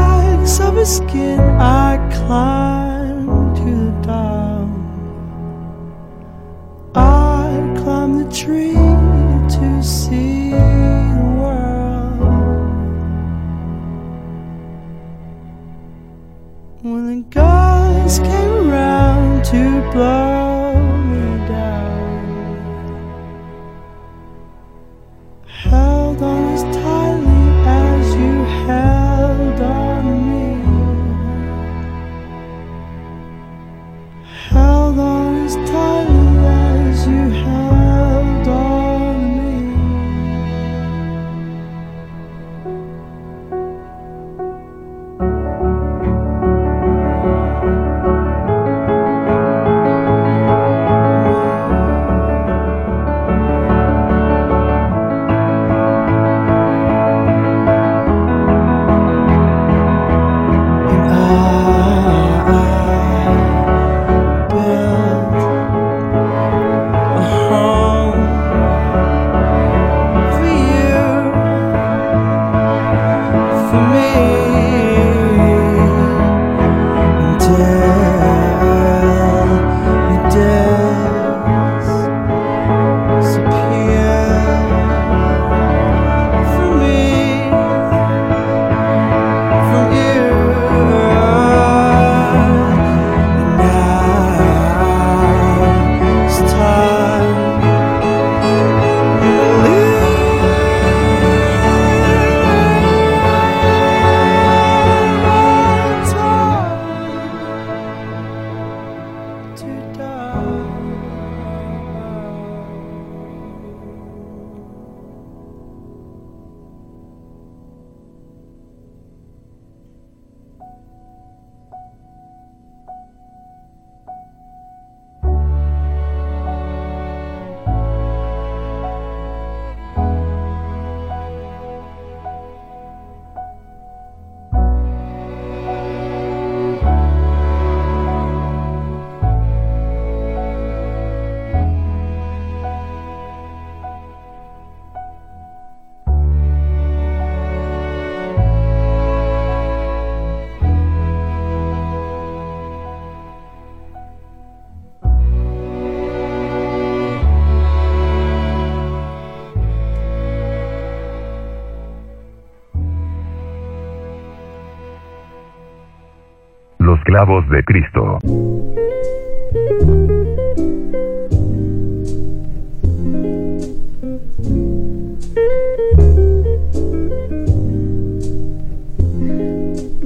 cracks 0.00 0.60
of 0.60 0.76
his 0.76 0.96
skin, 0.96 1.40
I 1.60 1.96
climbed 2.12 3.56
to 3.56 3.70
the 3.86 4.06
top. 4.06 4.68
I 6.94 7.80
climbed 7.82 8.20
the 8.20 8.28
tree 8.34 8.74
to 8.74 9.82
see 9.82 10.50
the 10.50 11.34
world. 11.40 12.20
When 16.82 17.06
the 17.06 17.22
guys 17.28 18.18
came 18.18 18.70
around 18.70 19.44
to 19.46 19.92
blow. 19.92 20.29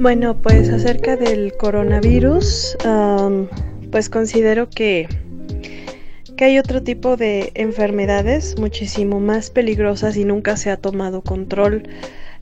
Bueno, 0.05 0.35
pues 0.35 0.69
acerca 0.69 1.17
del 1.17 1.53
coronavirus, 1.57 2.77
pues 3.91 4.09
considero 4.09 4.69
que, 4.69 5.07
que 6.37 6.45
hay 6.45 6.59
otro 6.59 6.83
tipo 6.83 7.17
de 7.17 7.51
enfermedades 7.55 8.55
muchísimo 8.59 9.19
más 9.19 9.49
peligrosas 9.49 10.15
y 10.15 10.23
nunca 10.23 10.57
se 10.57 10.69
ha 10.69 10.77
tomado 10.77 11.21
control. 11.21 11.89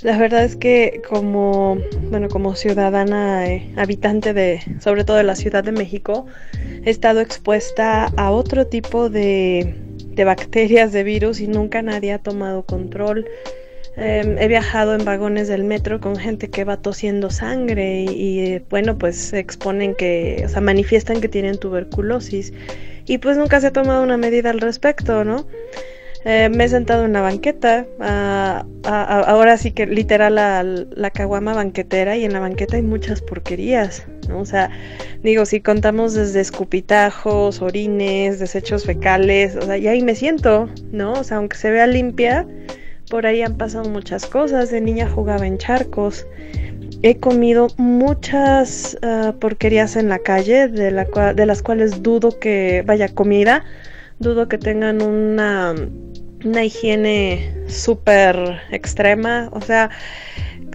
La 0.03 0.17
verdad 0.17 0.43
es 0.43 0.57
que 0.57 1.01
como, 1.07 1.77
bueno, 2.09 2.27
como 2.27 2.55
ciudadana 2.55 3.47
eh, 3.47 3.71
habitante 3.77 4.33
de, 4.33 4.61
sobre 4.81 5.05
todo 5.05 5.15
de 5.15 5.23
la 5.23 5.35
Ciudad 5.35 5.63
de 5.63 5.71
México, 5.71 6.25
he 6.83 6.89
estado 6.89 7.21
expuesta 7.21 8.11
a 8.17 8.31
otro 8.31 8.67
tipo 8.67 9.09
de, 9.09 9.75
de 10.09 10.23
bacterias, 10.25 10.91
de 10.91 11.03
virus 11.03 11.39
y 11.39 11.47
nunca 11.47 11.81
nadie 11.81 12.11
ha 12.11 12.19
tomado 12.19 12.63
control. 12.63 13.25
Eh, 13.95 14.35
he 14.39 14.47
viajado 14.49 14.93
en 14.93 15.05
vagones 15.05 15.47
del 15.47 15.63
metro 15.63 16.01
con 16.01 16.17
gente 16.17 16.49
que 16.49 16.65
va 16.65 16.77
tosiendo 16.77 17.29
sangre 17.29 18.01
y, 18.01 18.09
y, 18.09 18.39
eh, 18.39 18.65
bueno, 18.69 18.97
pues 18.97 19.15
se 19.15 19.39
exponen 19.39 19.95
que, 19.95 20.43
o 20.45 20.49
sea, 20.49 20.59
manifiestan 20.59 21.21
que 21.21 21.29
tienen 21.29 21.57
tuberculosis 21.57 22.51
y 23.05 23.19
pues 23.19 23.37
nunca 23.37 23.61
se 23.61 23.67
ha 23.67 23.71
tomado 23.71 24.03
una 24.03 24.17
medida 24.17 24.49
al 24.49 24.59
respecto, 24.59 25.23
¿no? 25.23 25.45
Eh, 26.25 26.49
me 26.49 26.63
he 26.63 26.69
sentado 26.69 27.03
en 27.03 27.13
la 27.13 27.21
banqueta, 27.21 27.85
ah, 27.99 28.65
ah, 28.85 29.05
ah, 29.09 29.23
ahora 29.27 29.57
sí 29.57 29.71
que 29.71 29.85
literal 29.85 30.35
la, 30.35 30.63
la 30.63 31.11
caguama 31.11 31.53
banquetera 31.53 32.15
y 32.15 32.23
en 32.23 32.31
la 32.31 32.39
banqueta 32.39 32.77
hay 32.77 32.81
muchas 32.81 33.21
porquerías, 33.21 34.07
¿no? 34.29 34.39
O 34.39 34.45
sea, 34.45 34.69
digo, 35.21 35.45
si 35.45 35.59
contamos 35.59 36.13
desde 36.13 36.39
escupitajos, 36.39 37.61
orines, 37.61 38.39
desechos 38.39 38.85
fecales, 38.85 39.57
o 39.57 39.63
sea, 39.63 39.77
y 39.77 39.87
ahí 39.87 40.01
me 40.01 40.15
siento, 40.15 40.69
¿no? 40.93 41.11
O 41.13 41.23
sea, 41.25 41.37
aunque 41.37 41.57
se 41.57 41.71
vea 41.71 41.87
limpia, 41.87 42.47
por 43.09 43.25
ahí 43.25 43.41
han 43.41 43.57
pasado 43.57 43.89
muchas 43.89 44.25
cosas. 44.25 44.71
De 44.71 44.81
niña 44.81 45.09
jugaba 45.09 45.45
en 45.45 45.57
charcos. 45.57 46.25
He 47.01 47.19
comido 47.19 47.67
muchas 47.77 48.97
uh, 49.03 49.33
porquerías 49.37 49.97
en 49.97 50.09
la 50.09 50.19
calle, 50.19 50.67
de, 50.67 50.89
la 50.89 51.05
cua 51.05 51.33
de 51.33 51.45
las 51.45 51.61
cuales 51.61 52.01
dudo 52.01 52.39
que 52.39 52.81
vaya 52.85 53.09
comida, 53.09 53.65
dudo 54.19 54.47
que 54.47 54.57
tengan 54.57 55.01
una, 55.01 55.75
una 56.43 56.63
higiene 56.63 57.53
súper 57.67 58.61
extrema. 58.71 59.49
O 59.51 59.61
sea, 59.61 59.89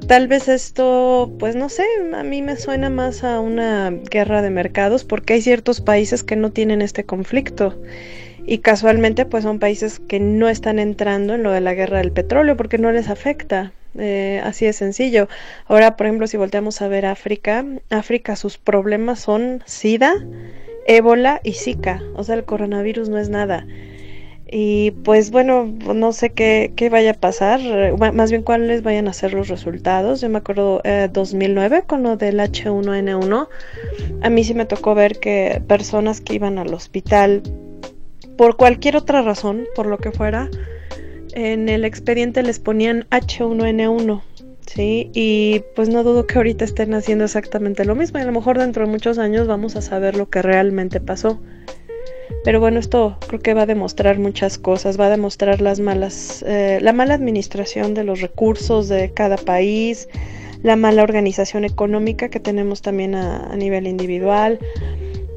tal 0.07 0.29
vez 0.29 0.49
esto, 0.49 1.33
pues 1.39 1.57
no 1.57 1.69
sé, 1.69 1.85
a 2.15 2.23
mí 2.23 2.43
me 2.43 2.57
suena 2.57 2.91
más 2.91 3.25
a 3.25 3.41
una 3.41 3.91
guerra 3.91 4.43
de 4.43 4.51
mercados 4.51 5.05
porque 5.05 5.35
hay 5.35 5.43
ciertos 5.43 5.81
países 5.81 6.23
que 6.23 6.37
no 6.37 6.51
tienen 6.53 6.83
este 6.83 7.05
conflicto 7.05 7.75
y 8.49 8.59
casualmente 8.59 9.27
pues 9.27 9.45
son 9.45 9.59
países 9.59 10.01
que 10.01 10.21
no 10.21 10.49
están 10.49 10.79
entrando 10.79 11.35
en 11.35 11.43
lo 11.43 11.53
de 11.53 11.61
la 11.61 11.75
guerra 11.75 11.99
del 11.99 12.13
petróleo 12.13 12.57
porque 12.57 12.79
no 12.79 12.91
les 12.93 13.11
afecta. 13.11 13.73
Eh, 13.99 14.41
así 14.45 14.65
de 14.65 14.73
sencillo. 14.73 15.29
Ahora, 15.67 15.97
por 15.97 16.07
ejemplo, 16.07 16.27
si 16.27 16.37
volteamos 16.37 16.81
a 16.83 16.89
ver 16.89 17.05
África, 17.05 17.65
África 17.91 18.37
sus 18.37 18.57
problemas 18.57 19.21
son 19.21 19.63
SIDA, 19.67 20.15
ébola 20.87 21.41
y 21.45 21.53
Zika. 21.53 22.03
O 22.15 22.25
sea, 22.25 22.37
el 22.37 22.45
coronavirus 22.45 23.09
no 23.09 23.19
es 23.19 23.29
nada. 23.29 23.67
Y 24.51 24.93
pues 25.05 25.31
bueno, 25.31 25.67
no 25.67 26.13
sé 26.13 26.31
qué, 26.31 26.73
qué 26.75 26.89
vaya 26.89 27.11
a 27.11 27.15
pasar, 27.15 27.61
más 28.15 28.31
bien 28.31 28.43
cuáles 28.43 28.83
vayan 28.83 29.07
a 29.07 29.13
ser 29.13 29.35
los 29.35 29.49
resultados. 29.49 30.23
Yo 30.23 30.31
me 30.31 30.39
acuerdo 30.39 30.81
eh, 30.85 31.11
2009 31.13 31.85
con 31.87 32.03
lo 32.03 32.17
del 32.17 32.41
H1N1. 32.41 33.49
A 34.23 34.31
mí 34.31 34.45
sí 34.45 34.55
me 34.55 34.65
tocó 34.65 34.95
ver 34.95 35.19
que 35.19 35.63
personas 35.67 36.23
que 36.23 36.35
iban 36.35 36.59
al 36.59 36.73
hospital 36.73 37.43
por 38.39 38.57
cualquier 38.57 38.97
otra 38.97 39.21
razón, 39.21 39.67
por 39.75 39.87
lo 39.87 39.99
que 39.99 40.13
fuera, 40.13 40.49
en 41.35 41.69
el 41.69 41.85
expediente 41.85 42.43
les 42.43 42.59
ponían 42.59 43.07
H1N1, 43.11 44.23
¿sí? 44.67 45.11
Y 45.13 45.63
pues 45.77 45.89
no 45.89 46.05
dudo 46.05 46.27
que 46.27 46.39
ahorita 46.39 46.65
estén 46.65 46.95
haciendo 46.95 47.25
exactamente 47.25 47.85
lo 47.85 47.95
mismo 47.95 48.19
y 48.19 48.23
a 48.23 48.27
lo 48.27 48.33
mejor 48.33 48.59
dentro 48.59 48.87
de 48.87 48.91
muchos 48.91 49.19
años 49.19 49.47
vamos 49.47 49.77
a 49.77 49.83
saber 49.83 50.17
lo 50.17 50.31
que 50.31 50.41
realmente 50.41 51.01
pasó. 51.01 51.41
Pero 52.45 52.61
bueno, 52.61 52.79
esto 52.79 53.17
creo 53.27 53.41
que 53.41 53.55
va 53.55 53.63
a 53.63 53.67
demostrar 53.67 54.19
muchas 54.19 54.59
cosas, 54.59 54.99
va 54.99 55.07
a 55.07 55.11
demostrar 55.11 55.61
las 55.61 55.81
malas, 55.81 56.45
eh, 56.47 56.79
la 56.81 56.93
mala 56.93 57.15
administración 57.15 57.95
de 57.95 58.05
los 58.05 58.21
recursos 58.21 58.89
de 58.89 59.13
cada 59.13 59.37
país, 59.37 60.09
la 60.63 60.77
mala 60.77 61.03
organización 61.03 61.65
económica 61.65 62.29
que 62.29 62.41
tenemos 62.41 62.83
también 62.83 63.15
a, 63.15 63.47
a 63.47 63.57
nivel 63.57 63.87
individual, 63.87 64.59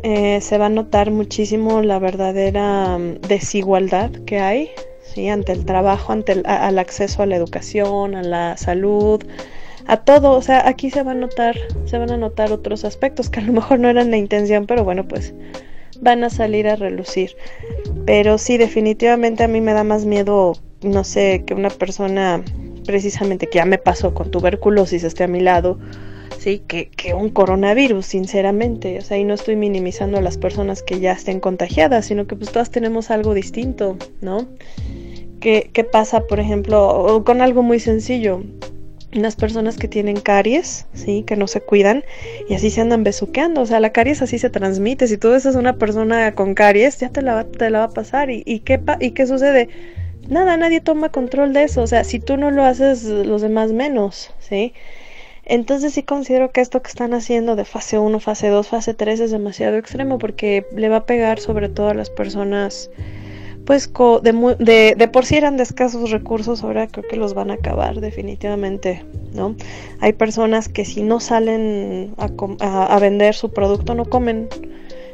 eh, 0.03 0.41
se 0.41 0.57
va 0.57 0.65
a 0.65 0.69
notar 0.69 1.11
muchísimo 1.11 1.83
la 1.83 1.99
verdadera 1.99 2.97
mm, 2.97 3.21
desigualdad 3.27 4.09
que 4.25 4.39
hay 4.39 4.71
¿sí? 5.03 5.29
ante 5.29 5.51
el 5.51 5.65
trabajo, 5.65 6.11
ante 6.11 6.31
el 6.31 6.43
al 6.45 6.79
acceso 6.79 7.21
a 7.21 7.27
la 7.27 7.35
educación, 7.35 8.15
a 8.15 8.23
la 8.23 8.57
salud, 8.57 9.23
a 9.85 9.97
todo. 9.97 10.31
O 10.31 10.41
sea, 10.41 10.67
aquí 10.67 10.89
se 10.89 11.03
va 11.03 11.11
a 11.11 11.15
notar, 11.15 11.55
se 11.85 11.97
van 11.97 12.11
a 12.11 12.17
notar 12.17 12.51
otros 12.51 12.83
aspectos 12.83 13.29
que 13.29 13.41
a 13.41 13.43
lo 13.43 13.53
mejor 13.53 13.79
no 13.79 13.89
eran 13.89 14.09
la 14.11 14.17
intención, 14.17 14.65
pero 14.65 14.83
bueno, 14.83 15.07
pues 15.07 15.33
van 16.01 16.23
a 16.23 16.29
salir 16.29 16.67
a 16.67 16.75
relucir. 16.75 17.35
Pero 18.05 18.37
sí, 18.37 18.57
definitivamente 18.57 19.43
a 19.43 19.47
mí 19.47 19.61
me 19.61 19.73
da 19.73 19.83
más 19.83 20.05
miedo, 20.05 20.53
no 20.81 21.03
sé, 21.03 21.43
que 21.45 21.53
una 21.53 21.69
persona 21.69 22.43
precisamente 22.85 23.47
que 23.47 23.59
ya 23.59 23.65
me 23.65 23.77
pasó 23.77 24.13
con 24.13 24.31
tuberculosis 24.31 25.03
esté 25.03 25.23
a 25.23 25.27
mi 25.27 25.39
lado 25.39 25.77
¿sí? 26.41 26.63
Que, 26.67 26.89
que, 26.89 27.13
un 27.13 27.29
coronavirus, 27.29 28.05
sinceramente. 28.05 28.97
O 28.97 29.01
sea, 29.01 29.17
y 29.17 29.23
no 29.23 29.35
estoy 29.35 29.55
minimizando 29.55 30.17
a 30.17 30.21
las 30.21 30.37
personas 30.37 30.81
que 30.81 30.99
ya 30.99 31.11
estén 31.11 31.39
contagiadas, 31.39 32.05
sino 32.05 32.25
que 32.25 32.35
pues 32.35 32.51
todas 32.51 32.71
tenemos 32.71 33.11
algo 33.11 33.35
distinto, 33.35 33.97
¿no? 34.21 34.47
¿Qué, 35.39 35.69
qué 35.71 35.83
pasa, 35.83 36.25
por 36.25 36.39
ejemplo, 36.39 37.23
con 37.25 37.41
algo 37.41 37.61
muy 37.61 37.79
sencillo? 37.79 38.43
Unas 39.15 39.35
personas 39.35 39.77
que 39.77 39.87
tienen 39.87 40.21
caries, 40.21 40.85
¿sí? 40.93 41.23
Que 41.27 41.35
no 41.35 41.47
se 41.47 41.61
cuidan 41.61 42.03
y 42.47 42.53
así 42.53 42.69
se 42.69 42.81
andan 42.81 43.03
besuqueando. 43.03 43.61
O 43.61 43.65
sea, 43.65 43.79
la 43.79 43.91
caries 43.91 44.21
así 44.21 44.39
se 44.39 44.49
transmite. 44.49 45.07
Si 45.07 45.17
tú 45.17 45.31
ves 45.31 45.45
a 45.45 45.57
una 45.57 45.77
persona 45.77 46.33
con 46.33 46.53
caries, 46.53 46.99
ya 46.99 47.09
te 47.09 47.21
la, 47.21 47.43
te 47.43 47.69
la 47.69 47.79
va 47.79 47.85
a 47.85 47.89
pasar. 47.89 48.29
¿Y, 48.29 48.43
y, 48.45 48.59
qué, 48.59 48.79
pa 48.79 48.97
¿Y 48.99 49.11
qué 49.11 49.27
sucede? 49.27 49.69
Nada, 50.29 50.55
nadie 50.55 50.79
toma 50.79 51.09
control 51.09 51.51
de 51.51 51.63
eso. 51.63 51.81
O 51.81 51.87
sea, 51.87 52.03
si 52.03 52.19
tú 52.19 52.37
no 52.37 52.51
lo 52.51 52.63
haces, 52.63 53.03
los 53.03 53.41
demás 53.41 53.73
menos, 53.73 54.33
¿sí? 54.39 54.73
Entonces 55.43 55.93
sí 55.93 56.03
considero 56.03 56.51
que 56.51 56.61
esto 56.61 56.81
que 56.81 56.89
están 56.89 57.13
haciendo 57.13 57.55
de 57.55 57.65
fase 57.65 57.97
1, 57.97 58.19
fase 58.19 58.47
2, 58.47 58.67
fase 58.67 58.93
3 58.93 59.19
es 59.19 59.31
demasiado 59.31 59.77
extremo 59.77 60.19
porque 60.19 60.65
le 60.75 60.87
va 60.87 60.97
a 60.97 61.05
pegar 61.05 61.39
sobre 61.39 61.67
todo 61.67 61.89
a 61.89 61.93
las 61.93 62.09
personas 62.09 62.89
pues 63.65 63.91
de, 63.93 64.95
de, 64.97 65.07
por 65.07 65.25
sí 65.25 65.35
eran 65.35 65.57
de 65.57 65.63
escasos 65.63 66.11
recursos, 66.11 66.63
ahora 66.63 66.87
creo 66.87 67.07
que 67.07 67.15
los 67.15 67.33
van 67.33 67.51
a 67.51 67.55
acabar 67.55 68.01
definitivamente, 68.01 69.03
¿no? 69.33 69.55
Hay 69.99 70.13
personas 70.13 70.67
que 70.67 70.85
si 70.85 71.03
no 71.03 71.19
salen 71.19 72.13
a, 72.17 72.99
vender 72.99 73.35
su 73.35 73.51
producto 73.51 73.93
no 73.93 74.05
comen 74.05 74.49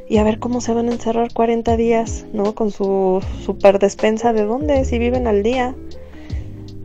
y 0.10 0.18
a 0.18 0.24
ver 0.24 0.40
cómo 0.40 0.62
se 0.62 0.74
van 0.74 0.88
a 0.88 0.94
encerrar 0.94 1.34
40 1.34 1.76
días, 1.76 2.26
¿no? 2.34 2.56
Con 2.56 2.72
su 2.72 3.22
super 3.44 3.80
despensa 3.80 4.32
de 4.32 4.44
dónde, 4.44 4.86
si 4.86 4.98
viven 4.98 5.28
al 5.28 5.44
día. 5.44 5.76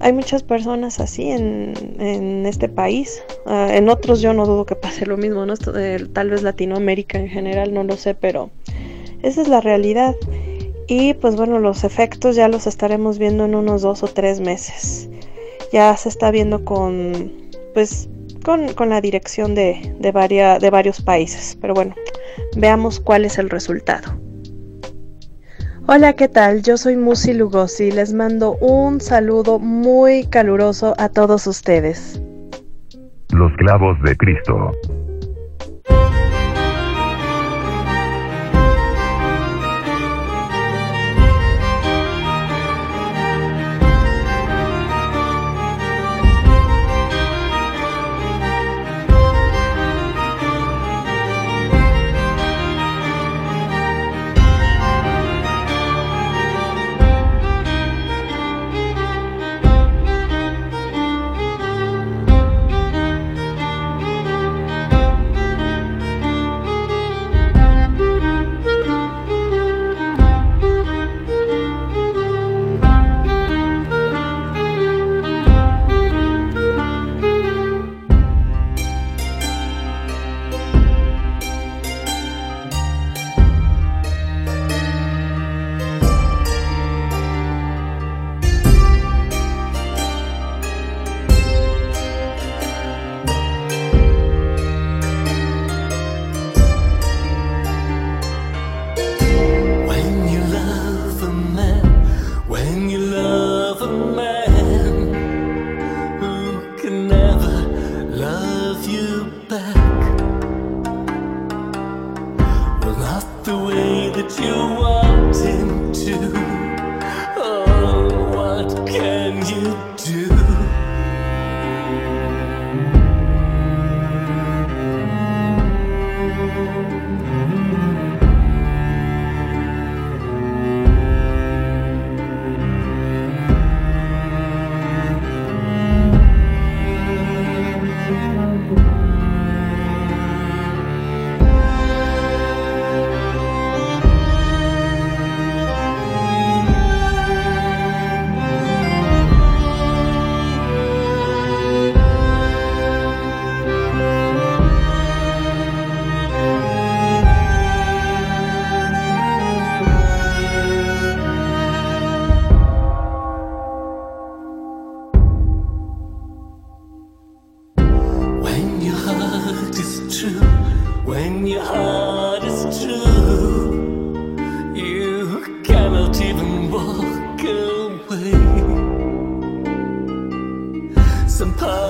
Hay 0.00 0.12
muchas 0.12 0.42
personas 0.42 0.98
así 0.98 1.30
en, 1.30 2.44
este 2.44 2.68
país. 2.68 3.22
Uh, 3.46 3.70
en 3.70 3.88
otros 3.88 4.20
yo 4.20 4.34
no 4.34 4.46
dudo 4.46 4.66
que 4.66 4.74
pase 4.74 5.06
lo 5.06 5.16
mismo, 5.16 5.46
¿no? 5.46 5.54
Tal 5.56 6.30
vez 6.30 6.42
Latinoamérica 6.42 7.20
en 7.20 7.28
general, 7.28 7.72
no 7.72 7.84
lo 7.84 7.96
sé, 7.96 8.16
pero 8.16 8.50
esa 9.22 9.42
es 9.42 9.46
la 9.46 9.60
realidad. 9.60 10.16
Y 10.94 11.14
pues 11.14 11.36
bueno, 11.36 11.58
los 11.58 11.84
efectos 11.84 12.36
ya 12.36 12.48
los 12.48 12.66
estaremos 12.66 13.18
viendo 13.18 13.46
en 13.46 13.54
unos 13.54 13.80
dos 13.80 14.02
o 14.02 14.08
tres 14.08 14.40
meses. 14.40 15.08
Ya 15.72 15.96
se 15.96 16.10
está 16.10 16.30
viendo 16.30 16.66
con, 16.66 17.32
pues, 17.72 18.10
con, 18.44 18.74
con 18.74 18.90
la 18.90 19.00
dirección 19.00 19.54
de, 19.54 19.96
de, 20.00 20.58
de 20.60 20.70
varios 20.70 21.00
países. 21.00 21.56
Pero 21.62 21.72
bueno, 21.72 21.94
veamos 22.58 23.00
cuál 23.00 23.24
es 23.24 23.38
el 23.38 23.48
resultado. 23.48 24.20
Hola, 25.86 26.12
¿qué 26.12 26.28
tal? 26.28 26.62
Yo 26.62 26.76
soy 26.76 26.98
Musi 26.98 27.32
Lugosi. 27.32 27.90
Les 27.90 28.12
mando 28.12 28.58
un 28.60 29.00
saludo 29.00 29.58
muy 29.58 30.26
caluroso 30.26 30.94
a 30.98 31.08
todos 31.08 31.46
ustedes. 31.46 32.20
Los 33.30 33.50
clavos 33.56 33.96
de 34.02 34.14
Cristo. 34.14 34.72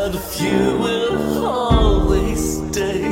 but 0.05 0.17
you 0.17 0.19
few 0.19 0.79
will 0.79 1.47
always 1.47 2.59
stay. 2.59 3.03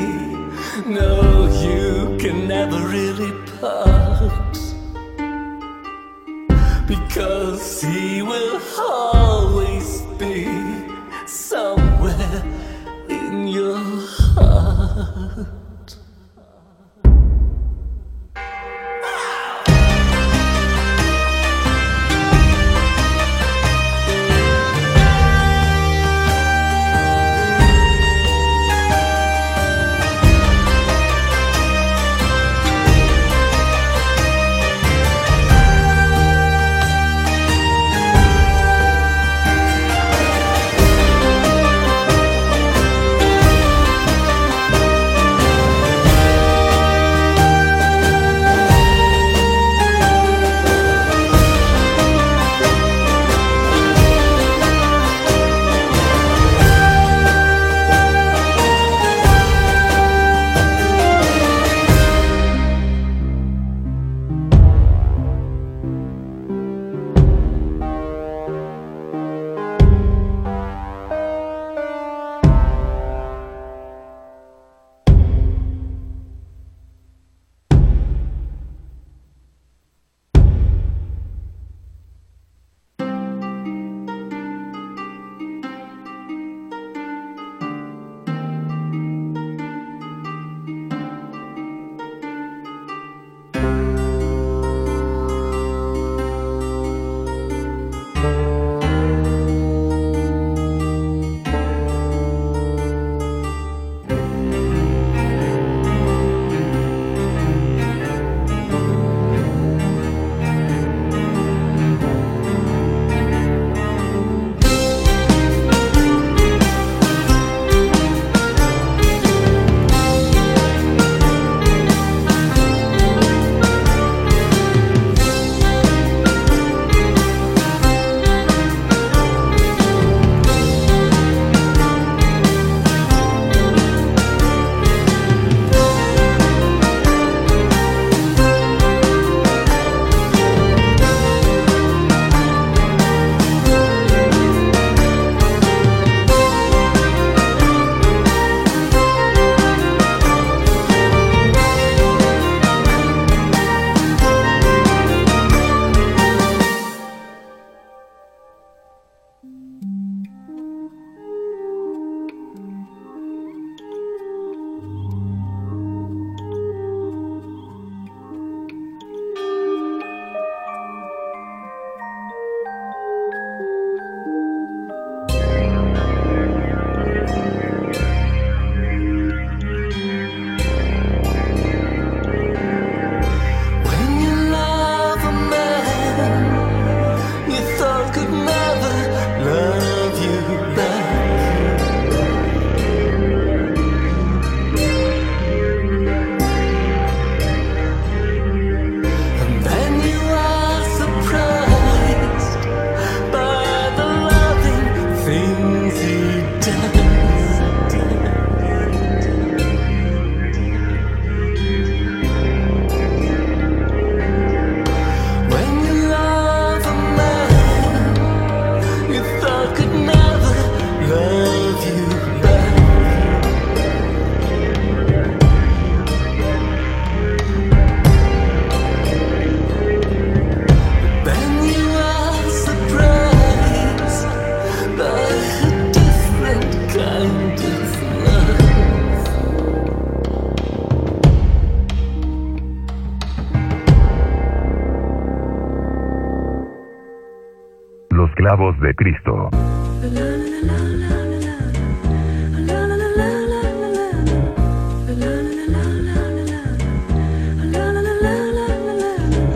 No, 0.87 1.47
you 1.63 2.17
can 2.19 2.49
never 2.49 2.90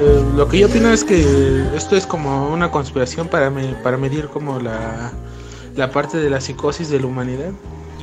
Eh, 0.01 0.25
lo 0.37 0.49
que 0.49 0.59
yo 0.59 0.67
opino 0.67 0.91
es 0.93 1.05
que 1.05 1.65
esto 1.77 1.97
es 1.97 2.07
como 2.07 2.49
una 2.49 2.71
conspiración 2.71 3.29
para, 3.29 3.51
me- 3.51 3.75
para 3.83 3.97
medir 3.97 4.27
como 4.27 4.59
la, 4.61 5.13
la 5.77 5.91
parte 5.91 6.19
de 6.19 6.31
la 6.31 6.41
psicosis 6.41 6.89
de 6.91 7.01
la 7.01 7.07
humanidad, 7.07 7.51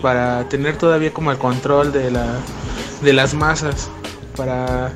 para 0.01 0.47
tener 0.49 0.77
todavía 0.77 1.13
como 1.13 1.31
el 1.31 1.37
control 1.37 1.91
de, 1.91 2.11
la, 2.11 2.25
de 3.01 3.13
las 3.13 3.33
masas, 3.33 3.89
para 4.35 4.91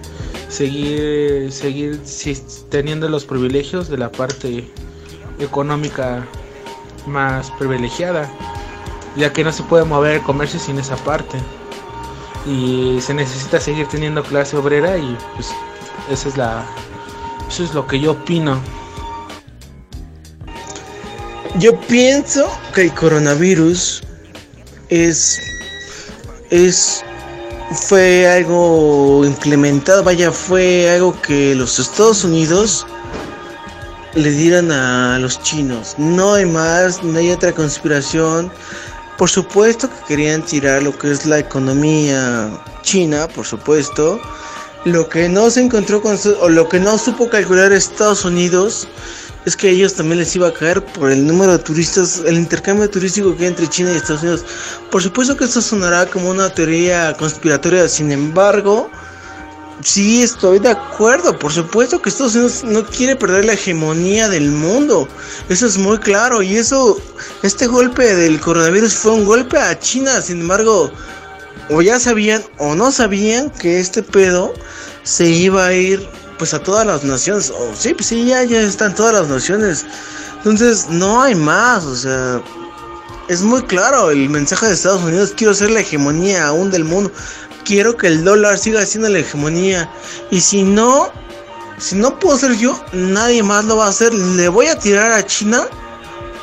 seguir, 0.48 1.52
seguir 1.52 2.00
teniendo 2.70 3.10
los 3.10 3.26
privilegios 3.26 3.89
de 3.89 3.98
la 3.98 4.12
parte 4.12 4.70
económica 5.39 6.26
más 7.08 7.51
privilegiada, 7.51 8.30
ya 9.16 9.32
que 9.32 9.43
no 9.43 9.51
se 9.51 9.64
puede 9.64 9.86
mover 9.86 10.16
el 10.16 10.22
comercio 10.22 10.60
sin 10.60 10.80
esa 10.80 10.95
parte. 10.97 11.38
Y 12.45 12.99
se 13.01 13.14
necesita 13.14 13.60
seguir 13.60 13.88
teniendo 13.88 14.24
clase 14.24 14.56
obrera 14.56 14.97
y 14.97 15.18
pues 15.34 15.51
esa 16.10 16.30
es 16.30 16.38
la 16.38 16.66
eso 17.47 17.64
es 17.64 17.74
lo 17.74 17.88
que 17.88 17.99
yo 17.99 18.12
opino. 18.12 18.60
Yo 21.58 21.80
pienso 21.82 22.45
que 22.74 22.82
el 22.84 22.93
coronavirus 22.93 24.03
es 24.89 25.39
es 26.49 27.03
fue 27.72 28.28
algo 28.28 29.24
implementado, 29.26 30.03
vaya, 30.03 30.32
fue 30.32 30.89
algo 30.89 31.20
que 31.22 31.56
los 31.56 31.80
Estados 31.80 32.24
Unidos 32.24 32.86
le 34.16 34.32
dieron 34.32 34.72
a 34.72 35.20
los 35.20 35.41
chinos. 35.43 35.95
No 35.97 36.34
hay 36.34 36.45
más, 36.45 37.03
no 37.03 37.20
hay 37.20 37.32
otra 37.32 37.51
conspiración. 37.51 38.51
Por 39.18 39.30
supuesto 39.30 39.89
que 39.89 40.07
querían 40.07 40.41
tirar 40.41 40.84
lo 40.84 40.97
que 40.97 41.11
es 41.11 41.26
la 41.26 41.39
economía 41.39 42.49
china, 42.82 43.28
por 43.28 43.45
supuesto. 43.45 44.20
Lo 44.86 45.09
que 45.09 45.28
no 45.28 45.49
se 45.49 45.61
encontró 45.61 46.01
con 46.01 46.18
o 46.41 46.49
lo 46.49 46.70
que 46.70 46.80
no 46.80 46.97
supo 46.97 47.30
calcular 47.30 47.72
Estados 47.74 48.24
Unidos 48.24 48.88
es 49.45 49.55
que 49.55 49.68
a 49.68 49.72
ellos 49.72 49.93
también 49.93 50.20
les 50.20 50.36
iba 50.36 50.47
a 50.47 50.53
caer 50.53 50.84
por 50.84 51.11
el 51.11 51.26
número 51.26 51.53
de 51.53 51.59
turistas, 51.59 52.22
el 52.26 52.36
intercambio 52.36 52.89
turístico 52.89 53.36
que 53.36 53.43
hay 53.43 53.49
entre 53.49 53.68
China 53.68 53.91
y 53.91 53.97
Estados 53.97 54.24
Unidos. 54.24 54.45
Por 54.91 55.01
supuesto 55.01 55.38
que 55.38 55.45
esto 55.45 55.61
sonará 55.61 56.05
como 56.07 56.30
una 56.30 56.49
teoría 56.49 57.13
conspiratoria, 57.18 57.88
sin 57.88 58.11
embargo, 58.11 58.89
sí 59.82 60.23
estoy 60.23 60.59
de 60.59 60.69
acuerdo. 60.69 61.38
Por 61.38 61.51
supuesto 61.51 62.01
que 62.01 62.09
Estados 62.09 62.36
Unidos 62.36 62.63
no 62.63 62.86
quiere 62.86 63.15
perder 63.15 63.45
la 63.45 63.53
hegemonía 63.53 64.30
del 64.30 64.51
mundo. 64.51 65.07
Eso 65.49 65.65
es 65.65 65.78
muy 65.78 65.97
claro. 65.99 66.41
Y 66.41 66.57
eso, 66.57 66.99
este 67.43 67.67
golpe 67.67 68.15
del 68.15 68.39
coronavirus 68.39 68.93
fue 68.93 69.11
un 69.13 69.26
golpe 69.26 69.57
a 69.57 69.78
China. 69.80 70.21
Sin 70.21 70.41
embargo, 70.41 70.91
o 71.69 71.82
ya 71.82 71.99
sabían 71.99 72.43
o 72.57 72.76
no 72.76 72.91
sabían 72.91 73.49
que 73.49 73.80
este 73.80 74.03
pedo 74.03 74.53
se 75.03 75.28
iba 75.28 75.67
a 75.67 75.73
ir 75.73 76.07
pues 76.38 76.53
a 76.53 76.59
todas 76.59 76.86
las 76.86 77.03
naciones. 77.03 77.51
O 77.51 77.73
sí, 77.76 77.93
pues 77.93 78.07
sí, 78.07 78.26
ya, 78.26 78.43
ya 78.43 78.61
están 78.61 78.95
todas 78.95 79.13
las 79.13 79.28
naciones. 79.28 79.86
Entonces, 80.38 80.88
no 80.89 81.21
hay 81.21 81.36
más. 81.36 81.86
O 81.86 81.95
sea, 81.95 82.41
es 83.28 83.41
muy 83.41 83.61
claro 83.63 84.11
el 84.11 84.30
mensaje 84.30 84.67
de 84.67 84.73
Estados 84.73 85.03
Unidos. 85.03 85.34
Quiero 85.36 85.53
ser 85.53 85.71
la 85.71 85.82
hegemonía 85.82 86.47
aún 86.47 86.71
del 86.71 86.84
mundo. 86.84 87.11
Quiero 87.66 87.97
que 87.97 88.07
el 88.07 88.24
dólar 88.24 88.57
siga 88.57 88.86
siendo 88.86 89.09
la 89.09 89.20
hegemonía. 89.20 89.89
Y 90.32 90.39
si 90.39 90.63
no, 90.63 91.11
si 91.78 91.95
no 91.95 92.18
puedo 92.20 92.38
ser 92.38 92.55
yo, 92.57 92.80
nadie 92.93 93.43
más 93.43 93.66
lo 93.66 93.78
va 93.78 93.88
a 93.88 93.89
hacer. 93.89 94.13
Le 94.13 94.47
voy 94.47 94.68
a 94.68 94.78
tirar 94.78 95.11
a 95.11 95.26
China. 95.26 95.68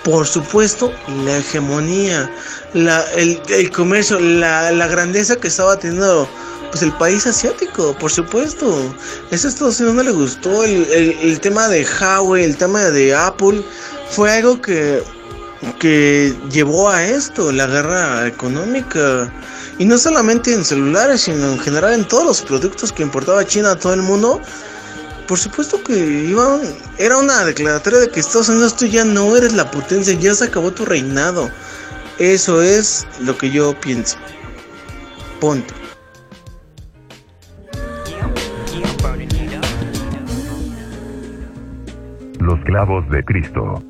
Por 0.03 0.27
supuesto, 0.27 0.93
la 1.25 1.39
hegemonía, 1.39 2.29
la, 2.75 3.03
el, 3.13 3.41
el 3.49 3.71
comercio, 3.71 4.19
la, 4.19 4.73
la 4.73 4.89
grandeza 4.89 5.37
que 5.37 5.47
estaba 5.47 5.79
teniendo 5.79 6.29
pues 6.73 6.83
el 6.83 6.93
país 6.95 7.25
asiático, 7.25 7.95
por 8.01 8.11
supuesto. 8.11 8.93
Eso 9.31 9.47
a 9.47 9.51
Estados 9.51 9.79
Unidos 9.79 9.95
no 9.95 10.03
le 10.03 10.11
gustó. 10.11 10.65
El, 10.65 10.91
el, 10.91 11.19
el 11.21 11.39
tema 11.39 11.69
de 11.69 11.87
Huawei, 11.87 12.43
el 12.43 12.57
tema 12.57 12.81
de 12.81 13.15
Apple, 13.15 13.63
fue 14.11 14.33
algo 14.33 14.61
que, 14.61 15.05
que 15.79 16.35
llevó 16.51 16.89
a 16.91 17.05
esto, 17.05 17.53
la 17.53 17.67
guerra 17.67 18.27
económica. 18.27 19.33
Y 19.79 19.85
no 19.85 19.97
solamente 19.99 20.53
en 20.53 20.65
celulares, 20.65 21.23
sino 21.23 21.53
en 21.53 21.59
general 21.59 21.95
en 21.95 22.05
todos 22.07 22.25
los 22.25 22.43
productos 22.43 22.93
que 22.93 23.03
importaba 23.03 23.45
China 23.45 23.73
a 23.73 23.77
todo 23.77 23.95
el 23.95 24.03
mundo. 24.03 24.41
Por 25.27 25.39
supuesto 25.39 25.83
que 25.83 25.97
iban, 25.97 26.61
era 26.99 27.17
una 27.17 27.45
declaratoria 27.45 28.01
de 28.01 28.11
que 28.11 28.21
Estados 28.21 28.49
Unidos 28.49 28.77
tú 28.77 28.87
ya 28.87 29.05
no 29.05 29.37
eres 29.37 29.55
la 29.55 29.71
potencia, 29.71 30.13
ya 30.15 30.35
se 30.35 30.45
acabó 30.45 30.73
tu 30.73 30.85
reinado. 30.85 31.51
Eso 32.19 32.61
es 32.61 33.07
lo 33.21 33.37
que 33.39 33.51
yo 33.51 33.79
pienso. 33.81 34.19
Punto. 35.41 35.75
Los 42.41 42.61
clavos 42.65 43.09
de 43.11 43.25
Cristo. 43.25 43.83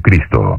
Cristo. 0.00 0.56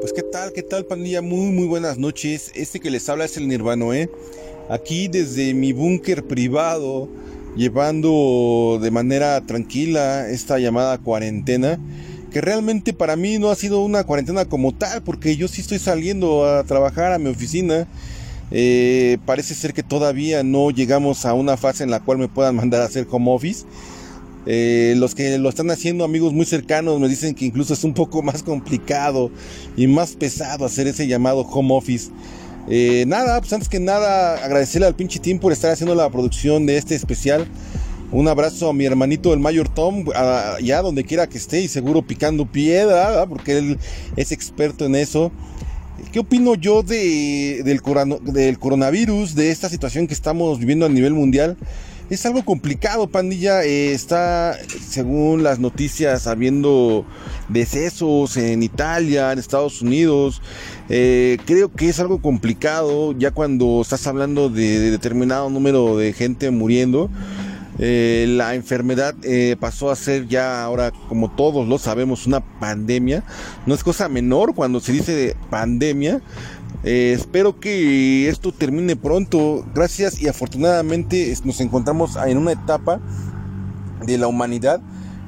Pues 0.00 0.12
qué 0.12 0.22
tal, 0.22 0.52
qué 0.52 0.62
tal 0.62 0.84
pandilla, 0.86 1.22
muy 1.22 1.50
muy 1.52 1.66
buenas 1.66 1.98
noches. 1.98 2.52
Este 2.54 2.80
que 2.80 2.90
les 2.90 3.08
habla 3.08 3.24
es 3.24 3.36
el 3.36 3.48
Nirvano, 3.48 3.92
¿eh? 3.92 4.08
Aquí 4.68 5.08
desde 5.08 5.54
mi 5.54 5.72
búnker 5.72 6.24
privado, 6.24 7.08
llevando 7.56 8.78
de 8.80 8.90
manera 8.90 9.44
tranquila 9.46 10.28
esta 10.28 10.58
llamada 10.58 10.98
cuarentena, 10.98 11.78
que 12.30 12.40
realmente 12.40 12.92
para 12.92 13.16
mí 13.16 13.38
no 13.38 13.50
ha 13.50 13.54
sido 13.54 13.80
una 13.80 14.04
cuarentena 14.04 14.44
como 14.44 14.72
tal, 14.72 15.02
porque 15.02 15.36
yo 15.36 15.48
sí 15.48 15.60
estoy 15.60 15.78
saliendo 15.78 16.46
a 16.46 16.64
trabajar 16.64 17.12
a 17.12 17.18
mi 17.18 17.28
oficina. 17.28 17.86
Eh, 18.50 19.18
parece 19.26 19.54
ser 19.54 19.74
que 19.74 19.82
todavía 19.82 20.42
no 20.42 20.70
llegamos 20.70 21.26
a 21.26 21.34
una 21.34 21.56
fase 21.56 21.84
en 21.84 21.90
la 21.90 22.00
cual 22.00 22.18
me 22.18 22.28
puedan 22.28 22.56
mandar 22.56 22.82
a 22.82 22.86
hacer 22.86 23.06
home 23.10 23.30
office. 23.30 23.64
Eh, 24.46 24.94
los 24.96 25.14
que 25.14 25.36
lo 25.36 25.48
están 25.48 25.70
haciendo, 25.70 26.04
amigos 26.04 26.32
muy 26.32 26.46
cercanos, 26.46 26.98
me 27.00 27.08
dicen 27.08 27.34
que 27.34 27.44
incluso 27.44 27.74
es 27.74 27.84
un 27.84 27.92
poco 27.92 28.22
más 28.24 28.42
complicado 28.42 29.30
y 29.76 29.86
más 29.86 30.12
pesado 30.12 30.64
hacer 30.64 30.86
ese 30.86 31.06
llamado 31.06 31.40
home 31.40 31.74
office. 31.74 32.10
Eh, 32.70 33.04
nada, 33.06 33.40
pues 33.40 33.52
antes 33.52 33.68
que 33.68 33.80
nada, 33.80 34.44
agradecerle 34.44 34.86
al 34.86 34.94
pinche 34.94 35.18
team 35.18 35.38
por 35.38 35.52
estar 35.52 35.70
haciendo 35.70 35.94
la 35.94 36.08
producción 36.10 36.66
de 36.66 36.76
este 36.76 36.94
especial. 36.94 37.46
Un 38.10 38.26
abrazo 38.26 38.70
a 38.70 38.72
mi 38.72 38.86
hermanito 38.86 39.34
el 39.34 39.40
Mayor 39.40 39.68
Tom, 39.68 40.06
allá 40.14 40.80
donde 40.80 41.04
quiera 41.04 41.26
que 41.28 41.36
esté 41.36 41.60
y 41.60 41.68
seguro 41.68 42.00
picando 42.02 42.46
piedra, 42.46 43.26
porque 43.26 43.58
él 43.58 43.78
es 44.16 44.32
experto 44.32 44.86
en 44.86 44.94
eso. 44.94 45.30
¿Qué 46.10 46.20
opino 46.20 46.54
yo 46.54 46.82
de, 46.82 47.60
del, 47.64 47.82
corano- 47.82 48.18
del 48.20 48.58
coronavirus, 48.58 49.34
de 49.34 49.50
esta 49.50 49.68
situación 49.68 50.06
que 50.06 50.14
estamos 50.14 50.58
viviendo 50.58 50.86
a 50.86 50.88
nivel 50.88 51.12
mundial? 51.12 51.58
Es 52.08 52.24
algo 52.24 52.42
complicado, 52.42 53.08
pandilla. 53.08 53.62
Eh, 53.64 53.92
está, 53.92 54.56
según 54.88 55.42
las 55.42 55.58
noticias, 55.58 56.26
habiendo 56.26 57.04
decesos 57.50 58.38
en 58.38 58.62
Italia, 58.62 59.32
en 59.32 59.38
Estados 59.38 59.82
Unidos. 59.82 60.40
Eh, 60.88 61.36
creo 61.44 61.70
que 61.70 61.90
es 61.90 62.00
algo 62.00 62.22
complicado 62.22 63.12
ya 63.18 63.32
cuando 63.32 63.82
estás 63.82 64.06
hablando 64.06 64.48
de 64.48 64.90
determinado 64.90 65.50
número 65.50 65.98
de 65.98 66.14
gente 66.14 66.50
muriendo. 66.50 67.10
Eh, 67.78 68.26
la 68.28 68.54
enfermedad 68.54 69.14
eh, 69.22 69.56
pasó 69.58 69.90
a 69.90 69.96
ser 69.96 70.26
ya 70.26 70.64
ahora, 70.64 70.92
como 71.08 71.30
todos 71.30 71.66
lo 71.68 71.78
sabemos, 71.78 72.26
una 72.26 72.40
pandemia. 72.40 73.24
No 73.66 73.74
es 73.74 73.84
cosa 73.84 74.08
menor 74.08 74.54
cuando 74.54 74.80
se 74.80 74.92
dice 74.92 75.14
de 75.14 75.36
pandemia. 75.50 76.20
Eh, 76.84 77.12
espero 77.16 77.60
que 77.60 78.28
esto 78.28 78.52
termine 78.52 78.96
pronto. 78.96 79.64
Gracias 79.74 80.20
y 80.20 80.28
afortunadamente 80.28 81.34
nos 81.44 81.60
encontramos 81.60 82.16
en 82.26 82.38
una 82.38 82.52
etapa 82.52 83.00
de 84.04 84.18
la 84.18 84.26
humanidad 84.26 84.80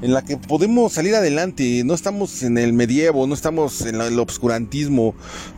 en 0.02 0.12
la 0.14 0.22
que 0.22 0.36
podemos 0.36 0.92
salir 0.92 1.14
adelante. 1.14 1.82
No 1.84 1.94
estamos 1.94 2.42
en 2.42 2.58
el 2.58 2.72
medievo, 2.72 3.26
no 3.26 3.34
estamos 3.34 3.82
en 3.82 4.00
el 4.00 4.18
obscurantismo. 4.18 5.14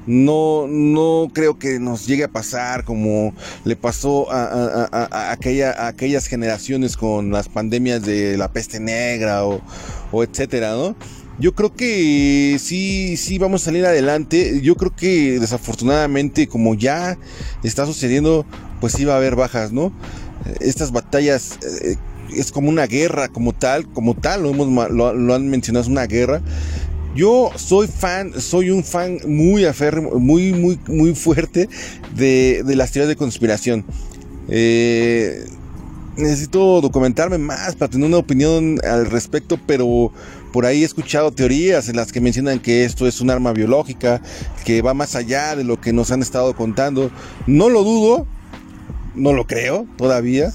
No, 0.07 0.66
no 0.68 1.30
creo 1.32 1.59
que 1.59 1.78
nos 1.78 2.07
llegue 2.07 2.24
a 2.24 2.28
pasar 2.28 2.84
como 2.84 3.34
le 3.64 3.76
pasó 3.76 4.30
a, 4.32 4.43
a- 4.45 4.88
a- 4.93 5.09
a 5.28 5.32
aquella, 5.32 5.70
a 5.72 5.88
aquellas 5.88 6.26
generaciones 6.26 6.97
con 6.97 7.30
las 7.30 7.49
pandemias 7.49 8.03
de 8.05 8.36
la 8.36 8.53
peste 8.53 8.80
negra 8.80 9.45
o, 9.45 9.61
o 10.11 10.22
etcétera, 10.24 10.72
¿no? 10.72 10.97
Yo 11.38 11.55
creo 11.55 11.74
que 11.74 12.59
sí, 12.61 13.16
sí 13.16 13.38
vamos 13.38 13.62
a 13.62 13.64
salir 13.66 13.86
adelante. 13.86 14.61
Yo 14.62 14.76
creo 14.76 14.95
que 14.95 15.40
desafortunadamente, 15.40 16.47
como 16.47 16.74
ya 16.74 17.16
está 17.64 17.86
sucediendo, 17.86 18.45
pues 18.80 18.93
sí 18.93 19.05
va 19.05 19.14
a 19.14 19.16
haber 19.16 19.34
bajas, 19.34 19.72
¿no? 19.72 19.93
Estas 20.61 20.93
batallas 20.93 21.59
eh, 21.82 21.97
es 22.37 22.53
como 22.53 22.68
una 22.68 22.87
guerra, 22.87 23.28
como 23.28 23.53
tal, 23.53 23.87
como 23.93 24.14
tal, 24.14 24.43
lo, 24.43 24.51
hemos, 24.51 24.91
lo, 24.91 25.14
lo 25.14 25.35
han 25.35 25.49
mencionado, 25.49 25.83
es 25.83 25.89
una 25.89 26.07
guerra. 26.07 26.43
Yo 27.14 27.51
soy 27.57 27.89
fan, 27.89 28.41
soy 28.41 28.70
un 28.70 28.83
fan 28.83 29.18
muy 29.26 29.66
aférrimo, 29.66 30.18
muy, 30.18 30.53
muy, 30.53 30.78
muy 30.89 31.14
fuerte 31.14 31.68
de, 32.16 32.62
de 32.64 32.76
las 32.76 32.91
teorías 32.91 33.09
de 33.09 33.16
conspiración. 33.16 33.85
Eh, 34.49 35.45
necesito 36.16 36.80
documentarme 36.80 37.39
más 37.39 37.76
para 37.76 37.91
tener 37.91 38.07
una 38.07 38.16
opinión 38.16 38.80
al 38.83 39.07
respecto, 39.07 39.59
pero 39.66 40.11
por 40.53 40.66
ahí 40.66 40.83
he 40.83 40.85
escuchado 40.87 41.33
teorías 41.33 41.89
en 41.89 41.97
las 41.97 42.12
que 42.12 42.20
mencionan 42.20 42.61
que 42.61 42.85
esto 42.85 43.07
es 43.07 43.20
un 43.20 43.30
arma 43.30 43.53
biológica, 43.53 44.22
que 44.64 44.80
va 44.83 44.95
más 44.95 45.14
allá 45.14 45.55
de 45.55 45.64
lo 45.64 45.80
que 45.80 45.93
nos 45.93 46.11
han 46.12 46.22
estado 46.22 46.55
contando. 46.57 47.11
No 47.47 47.68
lo 47.68 47.85
dudo, 47.85 48.26
no 49.14 49.33
lo 49.33 49.47
creo 49.47 49.87
todavía. 49.97 50.51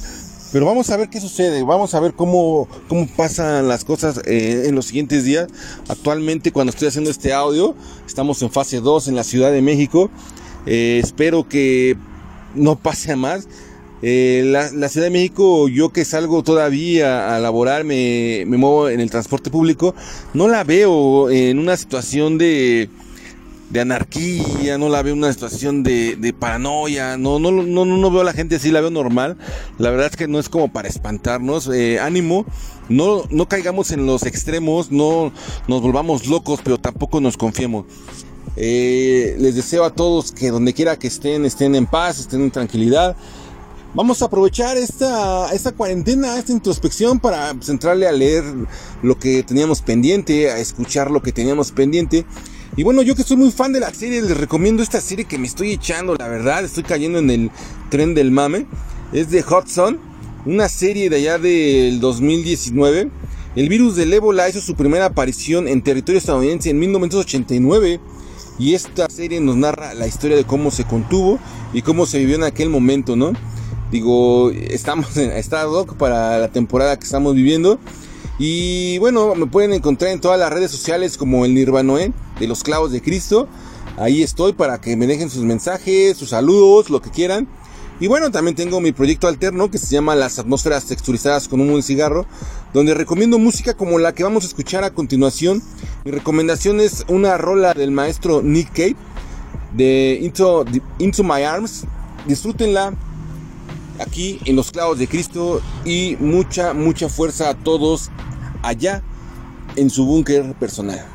Pero 0.52 0.66
vamos 0.66 0.90
a 0.90 0.98
ver 0.98 1.10
qué 1.10 1.20
sucede, 1.20 1.64
vamos 1.64 1.94
a 1.94 2.00
ver 2.00 2.14
cómo, 2.14 2.68
cómo 2.88 3.08
pasan 3.08 3.68
las 3.68 3.84
cosas 3.84 4.22
eh, 4.26 4.64
en 4.68 4.76
los 4.76 4.86
siguientes 4.86 5.26
días. 5.26 5.48
Actualmente 5.90 6.52
cuando 6.52 6.72
estoy 6.72 6.88
haciendo 6.88 7.10
este 7.10 7.34
audio, 7.34 7.76
estamos 8.06 8.42
en 8.42 8.50
fase 8.50 8.80
2 8.80 9.10
en 9.10 9.16
la 9.16 9.24
Ciudad 9.26 9.52
de 9.52 9.62
México. 9.62 10.10
Eh, 10.66 11.02
espero 11.04 11.48
que 11.48 11.98
no 12.56 12.76
pase 12.80 13.12
a 13.12 13.18
más. 13.18 13.48
Eh, 14.02 14.44
la, 14.46 14.72
la 14.72 14.90
Ciudad 14.90 15.08
de 15.08 15.12
México, 15.12 15.68
yo 15.68 15.90
que 15.90 16.06
salgo 16.06 16.44
todavía 16.44 17.36
a 17.36 17.40
laborar, 17.40 17.84
me, 17.84 18.44
me 18.48 18.56
muevo 18.56 18.90
en 18.90 19.00
el 19.00 19.10
transporte 19.10 19.50
público, 19.50 19.96
no 20.36 20.48
la 20.48 20.64
veo 20.64 21.32
en 21.32 21.58
una 21.58 21.76
situación 21.76 22.38
de, 22.38 22.90
de 23.70 23.82
anarquía, 23.82 24.78
no 24.78 24.88
la 24.90 25.02
veo 25.02 25.14
una 25.14 25.32
situación 25.32 25.84
de, 25.84 26.36
paranoia, 26.40 27.18
no, 27.18 27.40
no, 27.40 27.52
no, 27.52 27.86
no, 27.86 28.12
veo 28.12 28.22
a 28.22 28.26
la 28.26 28.34
gente 28.34 28.56
así, 28.56 28.72
la 28.72 28.82
veo 28.82 28.90
normal. 28.90 29.38
La 29.78 29.90
verdad 29.90 30.08
es 30.08 30.16
que 30.16 30.28
no 30.28 30.40
es 30.40 30.50
como 30.50 30.72
para 30.72 30.88
espantarnos. 30.88 31.70
Eh, 31.74 32.00
ánimo, 32.00 32.46
no, 32.90 33.24
no 33.30 33.48
caigamos 33.48 33.92
en 33.92 34.06
los 34.06 34.24
extremos, 34.24 34.92
no 34.92 35.32
nos 35.68 35.82
volvamos 35.82 36.28
locos, 36.28 36.62
pero 36.64 36.78
tampoco 36.78 37.20
nos 37.20 37.36
confiemos. 37.38 37.86
Eh, 38.56 39.36
les 39.40 39.56
deseo 39.56 39.84
a 39.84 39.94
todos 39.94 40.32
que 40.32 40.50
donde 40.50 40.74
quiera 40.74 40.98
que 40.98 41.08
estén, 41.08 41.46
estén 41.46 41.76
en 41.76 41.86
paz, 41.86 42.20
estén 42.20 42.42
en 42.42 42.52
tranquilidad. 42.52 43.16
Vamos 43.94 44.22
a 44.22 44.26
aprovechar 44.26 44.78
esta, 44.78 45.52
esta 45.54 45.72
cuarentena, 45.72 46.38
esta 46.38 46.52
introspección 46.52 47.20
para 47.20 47.54
pues, 47.54 47.70
entrarle 47.70 48.08
a 48.08 48.12
leer 48.12 48.44
lo 49.02 49.18
que 49.18 49.44
teníamos 49.44 49.82
pendiente, 49.82 50.52
a 50.52 50.60
escuchar 50.60 51.10
lo 51.12 51.22
que 51.22 51.32
teníamos 51.32 51.72
pendiente. 51.72 52.26
Y 52.78 52.84
bueno, 52.84 53.02
yo 53.02 53.16
que 53.16 53.24
soy 53.24 53.38
muy 53.38 53.50
fan 53.50 53.74
de 53.74 53.80
la 53.80 53.92
serie, 53.92 54.22
les 54.22 54.38
recomiendo 54.38 54.84
esta 54.84 55.02
serie 55.02 55.26
que 55.26 55.40
me 55.40 55.48
estoy 55.48 55.72
echando, 55.72 56.14
la 56.14 56.28
verdad, 56.28 56.64
estoy 56.64 56.84
cayendo 56.84 57.18
en 57.18 57.32
el 57.32 57.52
tren 57.90 58.14
del 58.14 58.30
mame. 58.30 58.68
Es 59.12 59.32
de 59.32 59.44
Hudson, 59.44 60.00
una 60.46 60.70
serie 60.70 61.10
de 61.10 61.16
allá 61.16 61.40
del 61.40 62.00
2019. 62.00 63.10
El 63.56 63.68
virus 63.68 63.96
del 63.96 64.14
ébola 64.14 64.48
hizo 64.48 64.62
su 64.62 64.76
primera 64.76 65.06
aparición 65.06 65.68
en 65.68 65.82
territorio 65.82 66.20
estadounidense 66.20 66.70
en 66.70 66.78
1989. 66.78 68.00
Y 68.60 68.76
esta 68.76 69.10
serie 69.10 69.42
nos 69.42 69.56
narra 69.56 69.96
la 69.96 70.06
historia 70.06 70.38
de 70.38 70.44
cómo 70.44 70.70
se 70.70 70.84
contuvo 70.84 71.40
y 71.74 71.82
cómo 71.82 72.06
se 72.06 72.20
vivió 72.20 72.36
en 72.36 72.44
aquel 72.44 72.70
momento, 72.70 73.16
¿no? 73.16 73.34
Digo, 73.90 74.52
estamos 74.52 75.18
en 75.18 75.32
estado 75.32 75.88
para 75.88 76.38
la 76.38 76.50
temporada 76.50 77.00
que 77.00 77.06
estamos 77.06 77.34
viviendo. 77.34 77.80
Y 78.40 79.00
bueno, 79.00 79.34
me 79.34 79.48
pueden 79.48 79.74
encontrar 79.74 80.12
en 80.12 80.22
todas 80.22 80.40
las 80.40 80.52
redes 80.52 80.70
sociales 80.70 81.18
como 81.18 81.44
el 81.46 81.56
Nirvanoé 81.56 82.14
de 82.40 82.48
los 82.48 82.64
clavos 82.64 82.92
de 82.92 83.02
Cristo. 83.02 83.48
Ahí 83.98 84.22
estoy 84.22 84.54
para 84.54 84.80
que 84.80 84.96
me 84.96 85.08
dejen 85.08 85.30
sus 85.30 85.44
mensajes, 85.44 86.18
sus 86.18 86.30
saludos, 86.30 86.92
lo 86.92 87.02
que 87.02 87.10
quieran. 87.10 87.48
Y 88.00 88.06
bueno, 88.06 88.30
también 88.30 88.56
tengo 88.56 88.80
mi 88.80 88.92
proyecto 88.92 89.28
alterno 89.28 89.72
que 89.72 89.80
se 89.80 89.88
llama 89.88 90.16
Las 90.16 90.38
atmósferas 90.38 90.86
texturizadas 90.86 91.48
con 91.48 91.62
un 91.62 91.72
buen 91.72 91.82
cigarro, 91.82 92.28
donde 92.72 92.94
recomiendo 92.94 93.40
música 93.40 93.74
como 93.74 93.98
la 93.98 94.14
que 94.14 94.24
vamos 94.24 94.44
a 94.44 94.48
escuchar 94.48 94.84
a 94.84 94.92
continuación. 94.92 95.64
Mi 96.06 96.12
recomendación 96.12 96.80
es 96.80 97.06
una 97.08 97.40
rola 97.40 97.74
del 97.74 97.90
maestro 97.90 98.44
Nick 98.44 98.72
Cave 98.72 98.96
de 99.74 100.20
Into, 100.22 100.64
Into 101.00 101.24
My 101.24 101.42
Arms. 101.42 101.86
Disfrútenla 102.28 102.94
aquí 104.00 104.40
en 104.46 104.56
los 104.56 104.72
clavos 104.72 105.00
de 105.00 105.08
Cristo 105.08 105.62
y 105.86 106.16
mucha, 106.20 106.74
mucha 106.74 107.10
fuerza 107.10 107.50
a 107.50 107.54
todos 107.56 108.12
allá 108.62 109.02
en 109.76 109.90
su 109.90 110.06
búnker 110.06 110.54
personal. 110.56 111.06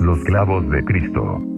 Los 0.00 0.18
clavos 0.24 0.70
de 0.70 0.84
Cristo. 0.84 1.55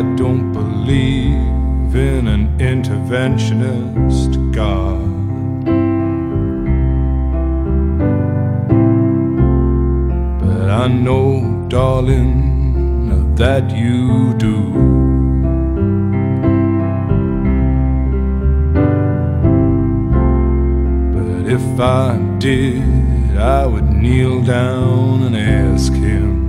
I 0.00 0.02
don't 0.16 0.50
believe 0.54 1.94
in 1.94 2.26
an 2.26 2.56
interventionist 2.56 4.32
God. 4.50 4.98
But 10.40 10.70
I 10.70 10.88
know, 10.88 11.66
darling, 11.68 13.34
that 13.36 13.70
you 13.76 14.32
do. 14.38 14.56
If 21.46 21.78
I 21.78 22.16
did, 22.38 23.36
I 23.36 23.66
would 23.66 23.90
kneel 23.90 24.40
down 24.40 25.24
and 25.24 25.36
ask 25.36 25.92
him. 25.92 26.39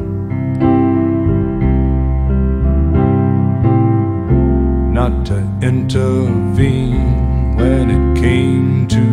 Not 5.02 5.26
to 5.26 5.40
intervene 5.64 7.56
when 7.56 7.90
it 7.90 8.22
came 8.22 8.88
to 8.90 9.04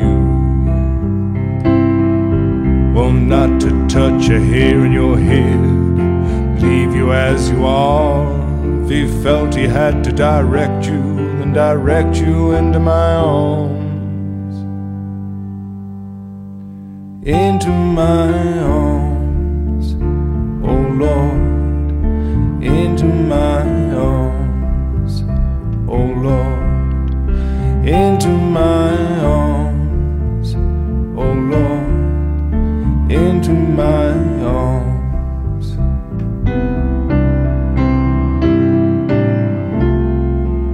you. 0.00 0.14
Well, 2.92 3.12
not 3.12 3.60
to 3.60 3.70
touch 3.86 4.28
a 4.28 4.40
hair 4.40 4.84
in 4.84 4.90
your 4.90 5.16
head, 5.16 5.60
leave 6.60 6.96
you 6.96 7.12
as 7.12 7.48
you 7.48 7.64
are. 7.64 8.26
If 8.82 8.90
he 8.90 9.06
felt 9.22 9.54
he 9.54 9.68
had 9.68 10.02
to 10.02 10.10
direct 10.10 10.86
you, 10.86 11.14
then 11.38 11.52
direct 11.52 12.16
you 12.16 12.50
into 12.54 12.80
my 12.80 13.14
arms. 13.14 14.56
Into 17.24 17.70
my 17.70 18.58
arms, 18.64 19.94
oh 20.64 20.82
Lord, 21.04 22.64
into 22.64 23.04
my 23.04 23.75
into 27.86 28.28
my 28.28 28.96
arms, 29.20 30.56
oh 31.16 31.32
Lord, 31.52 33.12
into 33.12 33.52
my 33.52 34.08
arms. 34.42 35.70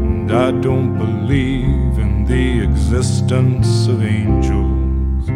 And 0.06 0.32
I 0.32 0.52
don't 0.52 0.96
believe 0.96 1.98
in 1.98 2.24
the 2.24 2.62
existence 2.62 3.88
of 3.88 4.02
angels. 4.02 5.26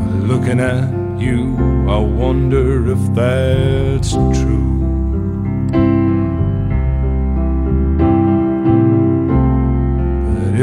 But 0.00 0.14
looking 0.26 0.58
at 0.58 0.90
you, 1.16 1.56
I 1.88 1.98
wonder 1.98 2.90
if 2.90 3.14
that's 3.14 4.14
true. 4.14 4.65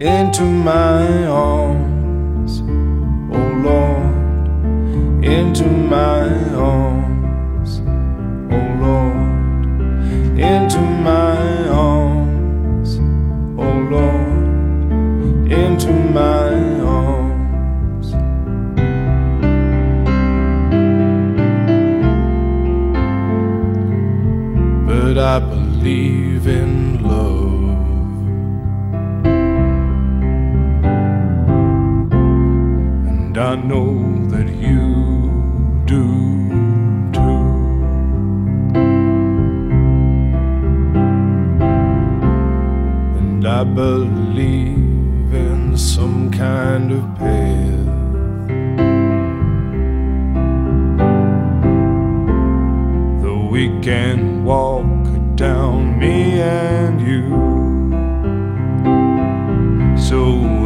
Into 0.00 0.44
my 0.44 1.26
arms, 1.26 2.62
oh 3.36 3.48
Lord, 3.62 5.22
into 5.22 5.66
my 5.66 6.26
arms, 6.54 7.82
oh 8.50 8.64
Lord, 8.80 10.40
into 10.40 10.80
my 10.80 11.68
arms, 11.68 12.98
oh 13.58 13.74
Lord, 13.90 15.52
into 15.52 15.92
my 15.92 16.80
arms. 16.80 18.12
But 24.86 25.18
I 25.18 25.40
believe 25.40 26.46
in 26.46 26.99
I 33.40 33.56
know 33.56 34.28
that 34.28 34.48
you 34.48 35.80
do 35.86 36.04
too. 37.10 37.40
And 43.18 43.48
I 43.48 43.64
believe 43.64 45.32
in 45.32 45.74
some 45.78 46.30
kind 46.30 46.92
of 46.92 47.02
path. 47.16 47.86
Though 53.22 53.46
we 53.50 53.80
can 53.80 54.44
walk 54.44 55.36
down, 55.36 55.98
me 55.98 56.42
and 56.42 57.00
you. 57.00 57.30
So 59.96 60.59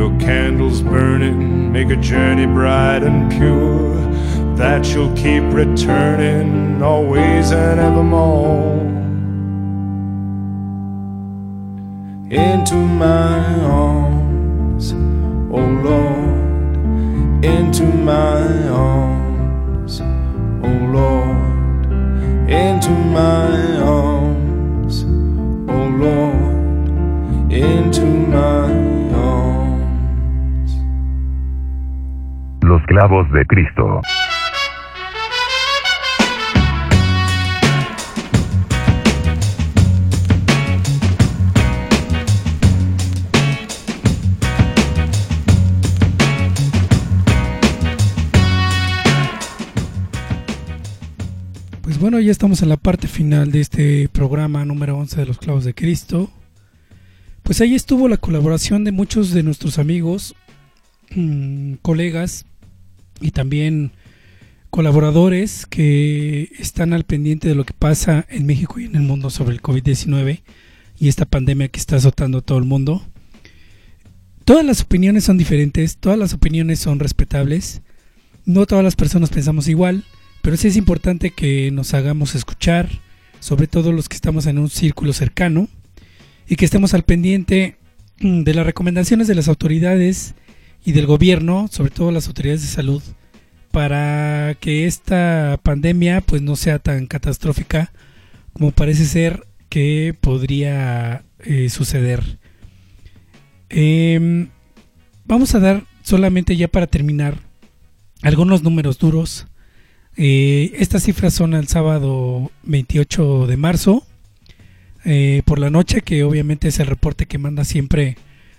your 0.00 0.18
candles 0.18 0.80
burning, 0.80 1.70
make 1.70 1.90
a 1.90 1.96
journey 1.96 2.46
bright 2.46 3.02
and 3.02 3.30
pure. 3.30 3.94
That 4.56 4.86
you'll 4.94 5.14
keep 5.14 5.42
returning 5.52 6.82
always 6.82 7.52
and 7.52 7.78
evermore. 7.78 8.80
Into 12.30 12.76
my 12.76 13.44
arms, 13.60 14.92
oh 15.52 15.68
Lord, 15.88 17.44
into 17.44 17.84
my 17.84 18.68
arms, 18.68 20.00
oh 20.00 20.78
Lord, 20.96 21.92
into 22.50 22.90
my 22.90 23.76
arms, 23.82 25.04
oh 25.68 25.88
Lord, 26.04 27.52
into 27.52 28.06
my 28.06 28.69
Clavos 32.90 33.30
de 33.30 33.46
Cristo. 33.46 34.00
Pues 51.82 52.00
bueno, 52.00 52.18
ya 52.18 52.32
estamos 52.32 52.60
en 52.62 52.70
la 52.70 52.76
parte 52.76 53.06
final 53.06 53.52
de 53.52 53.60
este 53.60 54.08
programa 54.08 54.64
número 54.64 54.98
11 54.98 55.20
de 55.20 55.26
los 55.26 55.38
clavos 55.38 55.64
de 55.64 55.74
Cristo. 55.74 56.28
Pues 57.44 57.60
ahí 57.60 57.76
estuvo 57.76 58.08
la 58.08 58.16
colaboración 58.16 58.82
de 58.82 58.90
muchos 58.90 59.30
de 59.30 59.44
nuestros 59.44 59.78
amigos, 59.78 60.34
mm, 61.14 61.74
colegas 61.82 62.46
y 63.20 63.30
también 63.32 63.92
colaboradores 64.70 65.66
que 65.66 66.50
están 66.58 66.92
al 66.92 67.04
pendiente 67.04 67.48
de 67.48 67.54
lo 67.54 67.64
que 67.64 67.74
pasa 67.74 68.26
en 68.30 68.46
México 68.46 68.78
y 68.78 68.84
en 68.84 68.94
el 68.94 69.02
mundo 69.02 69.30
sobre 69.30 69.54
el 69.54 69.62
COVID-19 69.62 70.40
y 70.98 71.08
esta 71.08 71.24
pandemia 71.24 71.68
que 71.68 71.80
está 71.80 71.96
azotando 71.96 72.38
a 72.38 72.42
todo 72.42 72.58
el 72.58 72.64
mundo. 72.64 73.04
Todas 74.44 74.64
las 74.64 74.82
opiniones 74.82 75.24
son 75.24 75.38
diferentes, 75.38 75.96
todas 75.96 76.18
las 76.18 76.32
opiniones 76.32 76.78
son 76.78 76.98
respetables, 76.98 77.82
no 78.44 78.66
todas 78.66 78.84
las 78.84 78.96
personas 78.96 79.30
pensamos 79.30 79.68
igual, 79.68 80.04
pero 80.42 80.56
sí 80.56 80.68
es 80.68 80.76
importante 80.76 81.30
que 81.30 81.70
nos 81.70 81.94
hagamos 81.94 82.34
escuchar, 82.34 82.88
sobre 83.40 83.66
todo 83.66 83.92
los 83.92 84.08
que 84.08 84.16
estamos 84.16 84.46
en 84.46 84.58
un 84.58 84.70
círculo 84.70 85.12
cercano, 85.12 85.68
y 86.48 86.56
que 86.56 86.64
estemos 86.64 86.94
al 86.94 87.04
pendiente 87.04 87.76
mm, 88.20 88.42
de 88.42 88.54
las 88.54 88.66
recomendaciones 88.66 89.28
de 89.28 89.36
las 89.36 89.48
autoridades 89.48 90.34
y 90.84 90.92
del 90.92 91.06
gobierno, 91.06 91.68
sobre 91.70 91.90
todo 91.90 92.10
las 92.10 92.26
autoridades 92.28 92.62
de 92.62 92.68
salud, 92.68 93.02
para 93.70 94.56
que 94.60 94.86
esta 94.86 95.60
pandemia 95.62 96.20
pues 96.20 96.42
no 96.42 96.56
sea 96.56 96.78
tan 96.78 97.06
catastrófica 97.06 97.92
como 98.52 98.72
parece 98.72 99.04
ser 99.04 99.46
que 99.68 100.14
podría 100.20 101.22
eh, 101.40 101.68
suceder. 101.68 102.38
Em, 103.68 104.48
vamos 105.24 105.54
a 105.54 105.60
dar 105.60 105.84
solamente 106.02 106.56
ya 106.56 106.68
para 106.68 106.86
terminar 106.88 107.38
algunos 108.22 108.62
números 108.62 108.98
duros 108.98 109.46
Eh, 110.16 110.72
estas 110.76 111.04
cifras 111.04 111.32
son 111.32 111.54
el 111.54 111.68
sábado 111.68 112.50
28 112.64 113.46
de 113.46 113.56
marzo 113.56 114.06
eh, 115.04 115.42
por 115.46 115.58
la 115.58 115.70
noche, 115.70 116.02
que 116.02 116.24
obviamente 116.24 116.68
es 116.68 116.78
el 116.78 116.88
reporte 116.88 117.26
que 117.26 117.38
manda 117.38 117.64
siempre 117.64 118.18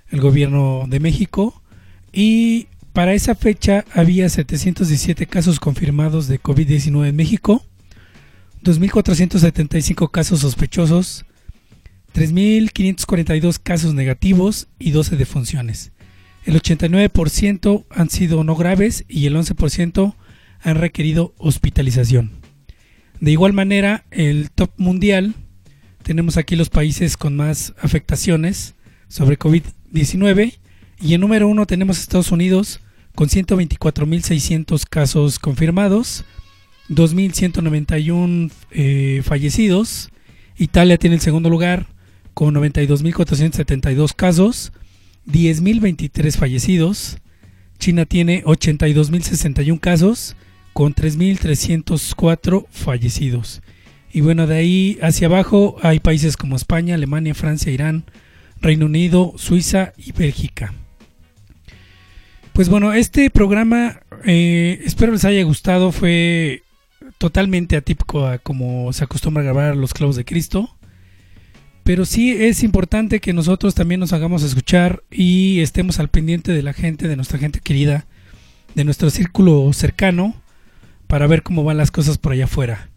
el 0.10 0.22
gobierno 0.22 0.86
de 0.88 1.00
México. 1.00 1.61
Y 2.12 2.68
para 2.94 3.14
esa 3.14 3.36
fecha 3.36 3.86
había 3.94 4.28
717 4.28 5.26
casos 5.28 5.60
confirmados 5.60 6.28
de 6.28 6.42
COVID-19 6.42 7.08
en 7.08 7.16
México, 7.16 7.66
2.475 8.64 10.12
casos 10.12 10.42
sospechosos, 10.42 11.26
3.542 12.14 13.60
casos 13.62 13.94
negativos 13.94 14.68
y 14.78 14.92
12 14.92 15.16
defunciones. 15.16 15.94
El 16.46 16.62
89% 16.62 17.86
han 17.90 18.10
sido 18.10 18.44
no 18.44 18.56
graves 18.56 19.06
y 19.08 19.28
el 19.28 19.36
11% 19.36 20.16
han 20.60 20.76
requerido 20.76 21.34
hospitalización. 21.38 22.32
De 23.20 23.32
igual 23.32 23.54
manera, 23.54 24.06
el 24.12 24.50
top 24.52 24.72
mundial, 24.78 25.36
tenemos 26.04 26.38
aquí 26.38 26.56
los 26.56 26.70
países 26.70 27.16
con 27.16 27.36
más 27.36 27.74
afectaciones 27.80 28.76
sobre 29.08 29.38
COVID-19 29.38 30.61
y 31.02 31.16
en 31.16 31.22
número 31.22 31.48
uno 31.48 31.66
tenemos 31.66 32.00
Estados 32.00 32.32
Unidos 32.32 32.80
con 33.16 33.28
124.600 33.28 34.86
casos 34.88 35.40
confirmados, 35.40 36.26
2.191 36.90 38.52
eh, 38.72 39.22
fallecidos. 39.24 40.10
Italia 40.58 40.98
tiene 40.98 41.16
el 41.16 41.22
segundo 41.22 41.50
lugar 41.50 41.88
con 42.34 42.54
92.472 42.54 44.14
casos, 44.16 44.72
10.023 45.28 46.38
fallecidos. 46.38 47.18
China 47.80 48.06
tiene 48.06 48.44
82.061 48.44 49.80
casos 49.80 50.36
con 50.74 50.94
3.304 50.94 52.68
fallecidos. 52.70 53.62
Y 54.14 54.22
bueno, 54.22 54.46
de 54.46 54.56
ahí 54.56 55.00
hacia 55.02 55.28
abajo 55.28 55.78
hay 55.82 56.00
países 56.00 56.38
como 56.38 56.56
España, 56.56 56.96
Alemania, 56.96 57.34
Francia, 57.34 57.72
Irán, 57.72 58.04
Reino 58.60 58.86
Unido, 58.86 59.34
Suiza 59.38 59.94
y 59.98 60.12
Bélgica. 60.12 60.74
Pues 62.54 62.68
bueno, 62.68 62.94
este 62.94 63.30
programa 63.30 64.02
eh, 64.26 64.82
espero 64.84 65.14
les 65.14 65.24
haya 65.26 65.44
gustado. 65.44 65.92
Fue 65.92 66.64
totalmente 67.18 67.78
atípico 67.78 68.28
a 68.28 68.40
como 68.40 68.92
se 68.94 69.04
acostumbra 69.04 69.42
a 69.42 69.46
grabar 69.46 69.78
los 69.78 69.94
clavos 69.94 70.16
de 70.16 70.26
Cristo. 70.26 70.76
Pero 71.84 72.06
sí 72.06 72.32
es 72.32 72.64
importante 72.64 73.20
que 73.20 73.34
nosotros 73.34 73.74
también 73.74 74.00
nos 74.00 74.14
hagamos 74.14 74.44
escuchar 74.44 75.02
y 75.10 75.62
estemos 75.62 76.00
al 76.00 76.10
pendiente 76.10 76.52
de 76.52 76.62
la 76.62 76.74
gente, 76.74 77.08
de 77.08 77.16
nuestra 77.16 77.40
gente 77.40 77.60
querida, 77.60 78.06
de 78.76 78.84
nuestro 78.84 79.10
círculo 79.10 79.72
cercano, 79.74 80.36
para 81.08 81.28
ver 81.28 81.44
cómo 81.44 81.64
van 81.64 81.78
las 81.78 81.90
cosas 81.90 82.18
por 82.18 82.34
allá 82.34 82.46
afuera. 82.46 82.90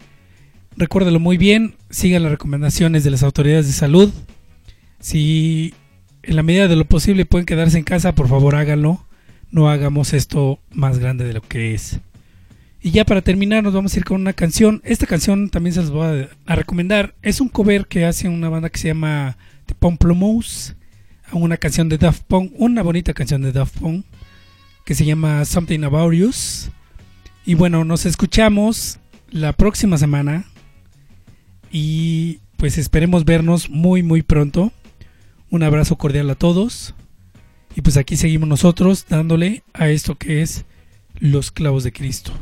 Recuérdelo 0.76 1.20
muy 1.20 1.38
bien, 1.38 1.76
sigan 1.88 2.24
las 2.24 2.32
recomendaciones 2.32 3.04
de 3.04 3.10
las 3.10 3.22
autoridades 3.22 3.66
de 3.66 3.72
salud. 3.72 4.12
Si 5.00 5.72
en 6.22 6.36
la 6.36 6.42
medida 6.42 6.68
de 6.68 6.76
lo 6.76 6.84
posible 6.84 7.24
pueden 7.24 7.46
quedarse 7.46 7.78
en 7.78 7.84
casa, 7.84 8.14
por 8.14 8.28
favor 8.28 8.56
háganlo. 8.56 9.03
No 9.54 9.70
hagamos 9.70 10.14
esto 10.14 10.58
más 10.72 10.98
grande 10.98 11.24
de 11.24 11.32
lo 11.32 11.40
que 11.40 11.74
es. 11.74 12.00
Y 12.82 12.90
ya 12.90 13.04
para 13.04 13.22
terminar 13.22 13.62
nos 13.62 13.72
vamos 13.72 13.94
a 13.94 13.98
ir 13.98 14.04
con 14.04 14.20
una 14.20 14.32
canción. 14.32 14.82
Esta 14.84 15.06
canción 15.06 15.48
también 15.48 15.74
se 15.74 15.80
las 15.80 15.92
voy 15.92 16.26
a, 16.44 16.56
recomendar. 16.56 17.14
Es 17.22 17.40
un 17.40 17.48
cover 17.48 17.86
que 17.86 18.04
hace 18.04 18.28
una 18.28 18.48
banda 18.48 18.68
que 18.68 18.80
se 18.80 18.88
llama 18.88 19.36
The 19.66 19.76
Pomplomous. 19.76 20.74
Una 21.30 21.56
canción 21.56 21.88
de 21.88 21.98
Daft 21.98 22.24
Punk. 22.24 22.50
Una 22.56 22.82
bonita 22.82 23.14
canción 23.14 23.42
de 23.42 23.52
Daft 23.52 23.78
Punk. 23.78 24.04
Que 24.84 24.96
se 24.96 25.04
llama 25.04 25.44
Something 25.44 25.84
About 25.84 26.14
Us. 26.14 26.70
Y 27.46 27.54
bueno, 27.54 27.84
nos 27.84 28.06
escuchamos 28.06 28.98
la 29.30 29.52
próxima 29.52 29.98
semana. 29.98 30.46
Y 31.70 32.40
pues 32.56 32.76
esperemos 32.76 33.24
vernos 33.24 33.70
muy 33.70 34.02
muy 34.02 34.22
pronto. 34.22 34.72
Un 35.48 35.62
abrazo 35.62 35.94
cordial 35.94 36.28
a 36.30 36.34
todos. 36.34 36.92
Y 37.74 37.82
pues 37.82 37.96
aquí 37.96 38.16
seguimos 38.16 38.48
nosotros 38.48 39.06
dándole 39.08 39.64
a 39.72 39.88
esto 39.88 40.16
que 40.16 40.42
es 40.42 40.64
los 41.18 41.50
clavos 41.50 41.84
de 41.84 41.92
Cristo. 41.92 42.32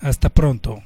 Hasta 0.00 0.30
pronto. 0.30 0.82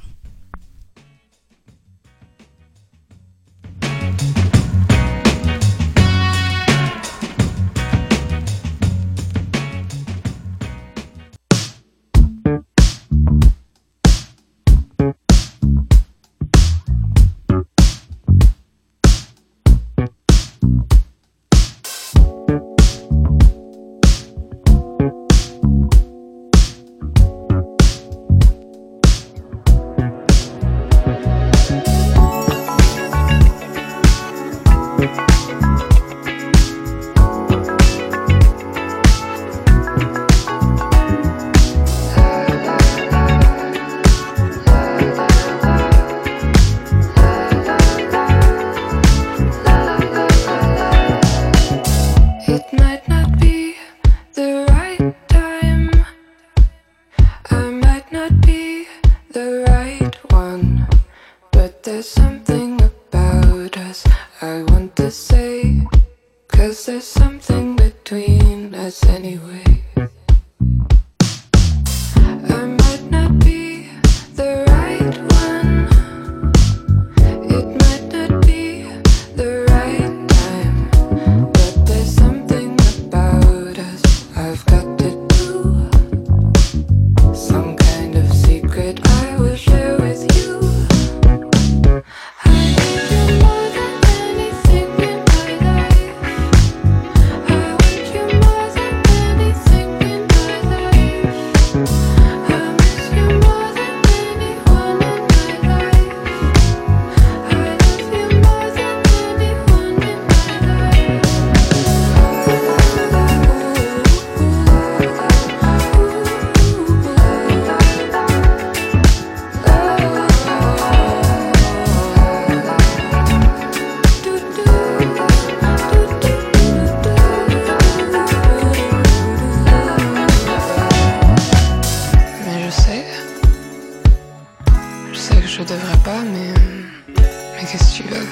Qu'est-ce 137.77 137.99
que 137.99 138.09
tu 138.09 138.15
veux 138.15 138.27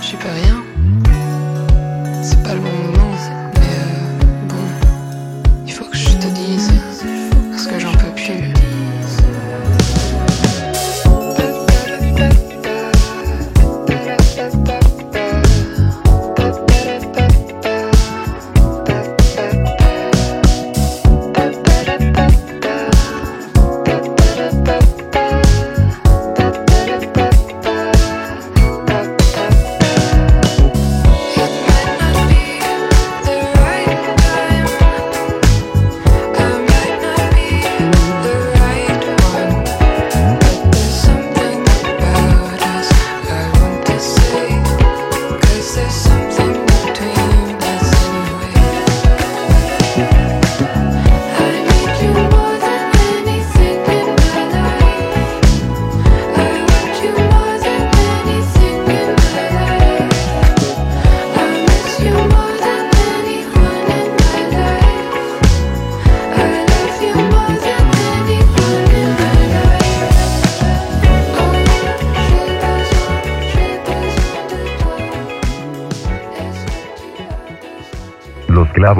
J'y 0.00 0.16
peux 0.16 0.28
rien. 0.28 0.63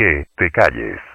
Que 0.00 0.24
te 0.34 0.50
calles. 0.50 1.09